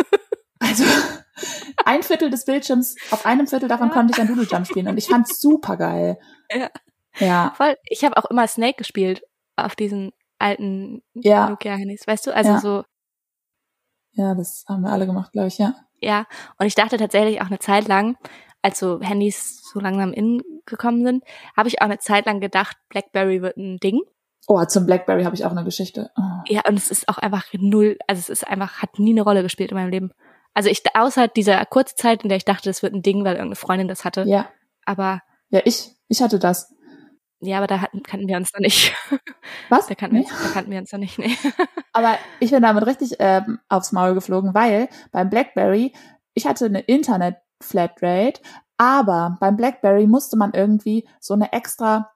[0.58, 0.84] also
[1.84, 3.94] ein Viertel des Bildschirms, auf einem Viertel davon ja.
[3.94, 4.88] konnte ich dann Doodle Jump spielen.
[4.88, 6.18] Und ich fand's super geil.
[6.50, 6.70] Ja.
[7.18, 7.52] Ja.
[7.56, 7.76] Voll.
[7.84, 9.22] Ich habe auch immer Snake gespielt
[9.56, 11.48] auf diesen alten ja.
[11.48, 12.34] Nokia-Handys, weißt du?
[12.34, 12.60] Also ja.
[12.60, 12.84] so.
[14.12, 15.74] Ja, das haben wir alle gemacht, glaube ich, ja.
[16.06, 16.24] Ja,
[16.56, 18.16] und ich dachte tatsächlich auch eine Zeit lang,
[18.62, 21.24] als so Handys so langsam in gekommen sind,
[21.56, 24.00] habe ich auch eine Zeit lang gedacht, BlackBerry wird ein Ding.
[24.46, 26.10] Oh, zum BlackBerry habe ich auch eine Geschichte.
[26.16, 26.22] Oh.
[26.46, 29.42] Ja, und es ist auch einfach null, also es ist einfach, hat nie eine Rolle
[29.42, 30.12] gespielt in meinem Leben.
[30.54, 33.34] Also ich, außer dieser kurze Zeit, in der ich dachte, das wird ein Ding, weil
[33.34, 34.22] irgendeine Freundin das hatte.
[34.28, 34.48] Ja.
[34.84, 35.22] Aber.
[35.50, 36.72] Ja, ich, ich hatte das.
[37.46, 38.94] Ja, aber da hatten, kannten wir uns noch nicht.
[39.68, 39.86] Was?
[39.86, 40.24] Da kannten, nee?
[40.24, 41.36] wir, uns, da kannten wir uns noch nicht, nee.
[41.92, 45.92] aber ich bin damit richtig ähm, aufs Maul geflogen, weil beim BlackBerry,
[46.34, 48.40] ich hatte eine Internet-Flatrate,
[48.76, 52.10] aber beim BlackBerry musste man irgendwie so eine extra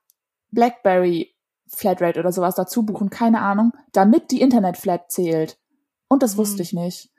[0.50, 1.34] BlackBerry
[1.68, 5.58] Flatrate oder sowas dazu buchen, keine Ahnung, damit die Internet-Flat zählt.
[6.08, 7.10] Und das wusste ich nicht.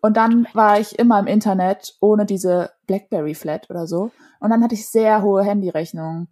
[0.00, 4.10] Und dann war ich immer im Internet ohne diese BlackBerry Flat oder so.
[4.40, 6.28] Und dann hatte ich sehr hohe Handyrechnungen.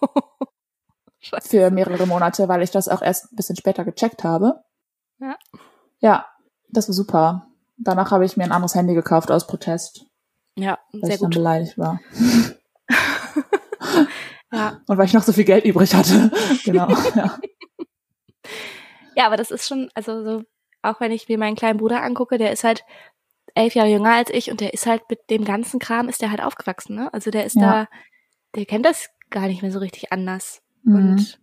[1.42, 4.62] für mehrere Monate, weil ich das auch erst ein bisschen später gecheckt habe.
[5.18, 5.36] Ja.
[6.00, 6.26] Ja,
[6.68, 7.46] das war super.
[7.78, 10.06] Danach habe ich mir ein anderes Handy gekauft aus Protest.
[10.56, 11.34] Ja, weil sehr ich gut.
[11.34, 12.00] dann beleidigt war.
[14.52, 14.80] ja.
[14.86, 16.30] Und weil ich noch so viel Geld übrig hatte.
[16.64, 16.88] genau.
[17.14, 17.38] ja.
[19.14, 20.42] ja, aber das ist schon, also so,
[20.82, 22.84] auch wenn ich mir meinen kleinen Bruder angucke, der ist halt
[23.54, 26.30] elf Jahre jünger als ich und der ist halt mit dem ganzen Kram ist der
[26.30, 27.12] halt aufgewachsen, ne?
[27.12, 27.84] Also der ist ja.
[27.84, 27.88] da,
[28.54, 30.62] der kennt das gar nicht mehr so richtig anders.
[30.82, 30.94] Mhm.
[30.94, 31.40] Und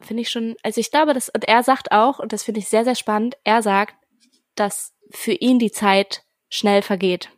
[0.00, 2.68] finde ich schon, also ich glaube, dass, und er sagt auch, und das finde ich
[2.68, 3.94] sehr, sehr spannend, er sagt,
[4.54, 7.30] dass für ihn die Zeit schnell vergeht.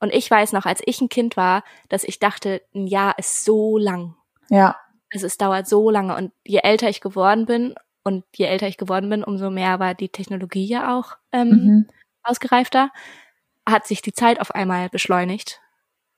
[0.00, 3.44] Und ich weiß noch, als ich ein Kind war, dass ich dachte, ein Jahr ist
[3.44, 4.16] so lang.
[4.48, 4.76] Ja.
[5.12, 6.16] Also es dauert so lange.
[6.16, 7.74] Und je älter ich geworden bin,
[8.04, 11.88] und je älter ich geworden bin, umso mehr war die Technologie ja auch ähm, mhm.
[12.22, 12.90] ausgereifter,
[13.66, 15.60] hat sich die Zeit auf einmal beschleunigt.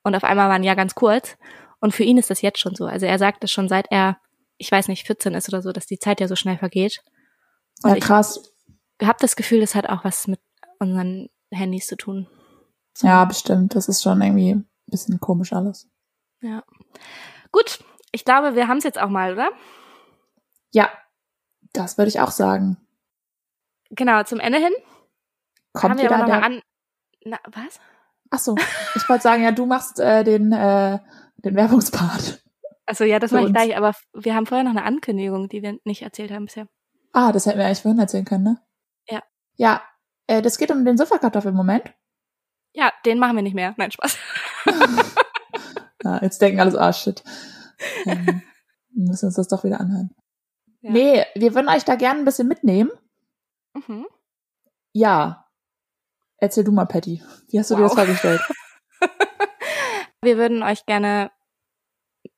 [0.03, 1.37] Und auf einmal war ein Jahr ganz kurz.
[1.85, 2.87] Und für ihn ist das jetzt schon so.
[2.87, 4.17] Also er sagt es schon seit er,
[4.57, 7.03] ich weiß nicht, 14 ist oder so, dass die Zeit ja so schnell vergeht.
[7.83, 8.51] Und ja, krass.
[8.99, 10.39] Ich habe das Gefühl, das hat auch was mit
[10.79, 12.27] unseren Handys zu tun.
[13.03, 13.75] Ja, bestimmt.
[13.75, 15.87] Das ist schon irgendwie ein bisschen komisch alles.
[16.41, 16.63] Ja.
[17.51, 19.51] Gut, ich glaube, wir haben es jetzt auch mal, oder?
[20.73, 20.89] Ja,
[21.71, 22.77] das würde ich auch sagen.
[23.91, 24.73] Genau, zum Ende hin.
[25.73, 26.43] Kommt haben wir aber noch der...
[26.43, 26.61] an.
[27.25, 27.79] Na, was?
[28.31, 28.55] Ach so,
[28.95, 30.97] ich wollte sagen, ja, du machst äh, den äh,
[31.45, 32.43] den Werbungspart.
[32.85, 35.79] Also ja, das mache ich gleich, aber wir haben vorher noch eine Ankündigung, die wir
[35.85, 36.67] nicht erzählt haben bisher.
[37.13, 38.61] Ah, das hätten wir eigentlich vorhin erzählen können, ne?
[39.09, 39.23] Ja.
[39.55, 39.81] Ja,
[40.27, 41.93] äh, das geht um den Sofakartoffel-Moment.
[42.73, 43.73] Ja, den machen wir nicht mehr.
[43.77, 44.17] Nein, Spaß.
[46.03, 47.23] ja, jetzt denken alles, ah, shit.
[48.05, 48.41] Ähm,
[48.93, 50.13] müssen uns das doch wieder anhören.
[50.81, 50.91] Ja.
[50.91, 52.91] Nee, wir würden euch da gerne ein bisschen mitnehmen.
[53.73, 54.05] Mhm.
[54.93, 55.47] Ja.
[56.37, 57.23] Erzähl du mal, Patty.
[57.47, 57.81] Wie hast du wow.
[57.81, 58.41] dir das vorgestellt?
[60.21, 61.29] Wir würden euch gerne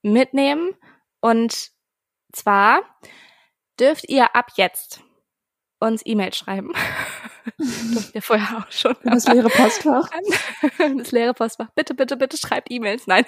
[0.02, 0.76] mitnehmen
[1.22, 1.72] und
[2.32, 2.82] zwar
[3.80, 5.02] dürft ihr ab jetzt
[5.80, 6.74] uns E-Mail schreiben.
[7.58, 8.96] das wir vorher auch schon.
[9.04, 10.10] Das leere Postfach.
[10.98, 11.70] Das leere Postfach.
[11.76, 13.08] Bitte, bitte, bitte schreibt E-Mails.
[13.08, 13.26] Nein.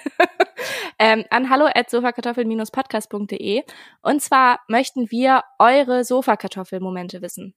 [0.98, 3.62] ähm, an hallo at sofakartoffel-podcast.de.
[4.02, 7.54] Und zwar möchten wir eure Sofakartoffel-Momente wissen.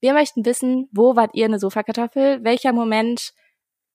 [0.00, 2.44] Wir möchten wissen, wo wart ihr eine Sofakartoffel?
[2.44, 3.32] Welcher Moment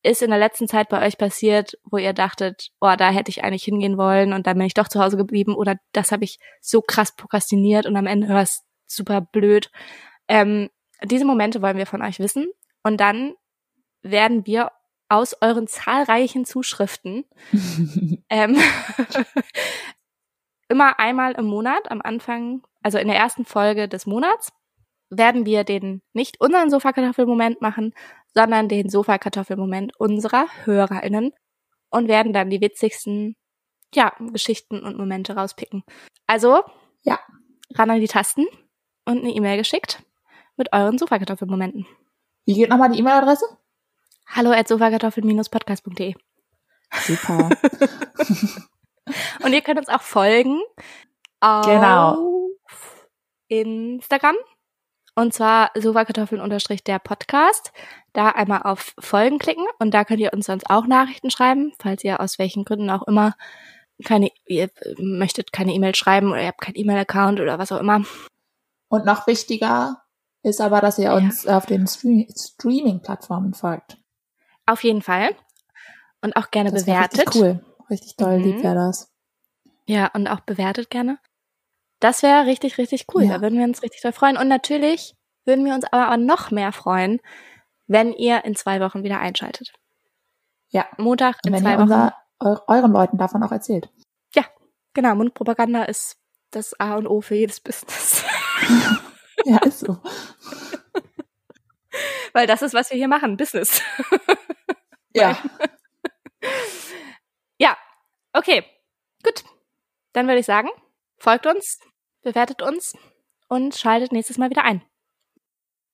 [0.03, 3.43] ist in der letzten Zeit bei euch passiert, wo ihr dachtet, oh, da hätte ich
[3.43, 6.39] eigentlich hingehen wollen und dann bin ich doch zu Hause geblieben oder das habe ich
[6.59, 9.71] so krass prokrastiniert und am Ende war es super blöd.
[10.27, 10.69] Ähm,
[11.03, 12.47] diese Momente wollen wir von euch wissen
[12.83, 13.33] und dann
[14.01, 14.71] werden wir
[15.07, 17.25] aus euren zahlreichen Zuschriften
[18.29, 18.57] ähm,
[20.69, 24.51] immer einmal im Monat am Anfang, also in der ersten Folge des Monats,
[25.11, 27.93] werden wir den nicht unseren Sofakartoffelmoment machen,
[28.34, 31.34] sondern den Sofakartoffelmoment unserer HörerInnen
[31.89, 33.36] und werden dann die witzigsten,
[33.93, 35.84] ja, Geschichten und Momente rauspicken.
[36.27, 36.63] Also,
[37.03, 37.19] ja,
[37.75, 38.45] ran an die Tasten
[39.05, 40.03] und eine E-Mail geschickt
[40.55, 41.86] mit euren Sofakartoffelmomenten.
[42.45, 43.45] Wie geht nochmal die E-Mail-Adresse?
[44.27, 46.15] Hallo at sofakartoffel-podcast.de.
[47.01, 47.49] Super.
[49.43, 50.61] und ihr könnt uns auch folgen
[51.41, 52.49] auf genau.
[53.47, 54.36] Instagram
[55.15, 57.73] und zwar Sofakartoffeln unterstrich der Podcast.
[58.14, 62.03] Da einmal auf Folgen klicken und da könnt ihr uns sonst auch Nachrichten schreiben, falls
[62.03, 63.36] ihr aus welchen Gründen auch immer
[64.03, 68.03] keine, ihr möchtet keine E-Mail schreiben oder ihr habt keinen E-Mail-Account oder was auch immer.
[68.89, 70.01] Und noch wichtiger
[70.43, 73.97] ist aber, dass ihr uns auf den Stream Streaming-Plattformen folgt.
[74.66, 75.30] Auf jeden Fall.
[76.22, 77.20] Und auch gerne das bewertet.
[77.28, 77.66] Richtig cool.
[77.89, 78.43] Richtig toll, Mhm.
[78.43, 79.12] lieb wäre das.
[79.86, 81.20] Ja, und auch bewertet gerne.
[81.99, 83.24] Das wäre richtig, richtig cool.
[83.24, 83.36] Ja.
[83.36, 84.38] Da würden wir uns richtig doll freuen.
[84.38, 87.20] Und natürlich würden wir uns aber auch noch mehr freuen,
[87.91, 89.73] wenn ihr in zwei Wochen wieder einschaltet.
[90.69, 90.85] Ja.
[90.97, 91.83] Montag in wenn zwei ihr Wochen.
[91.83, 93.89] unser, eu euren Leuten davon auch erzählt.
[94.93, 96.17] Genau, Mundpropaganda ist
[96.51, 98.23] das A und O für jedes Business.
[99.43, 99.97] Ja, ist so.
[102.33, 103.81] Weil das ist, was wir hier machen, Business.
[105.13, 105.37] Ja.
[107.57, 107.75] Ja,
[108.31, 108.63] okay,
[109.23, 109.43] gut.
[110.13, 110.69] Dann würde ich sagen,
[111.17, 111.79] folgt uns,
[112.21, 112.95] bewertet uns
[113.49, 114.83] und schaltet nächstes Mal wieder ein.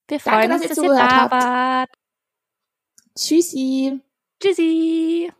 [0.07, 1.89] Wir Danke, freuen dass uns, ihr dass ihr da wart.
[3.17, 3.99] Tschüssi.
[4.41, 5.31] Tschüssi.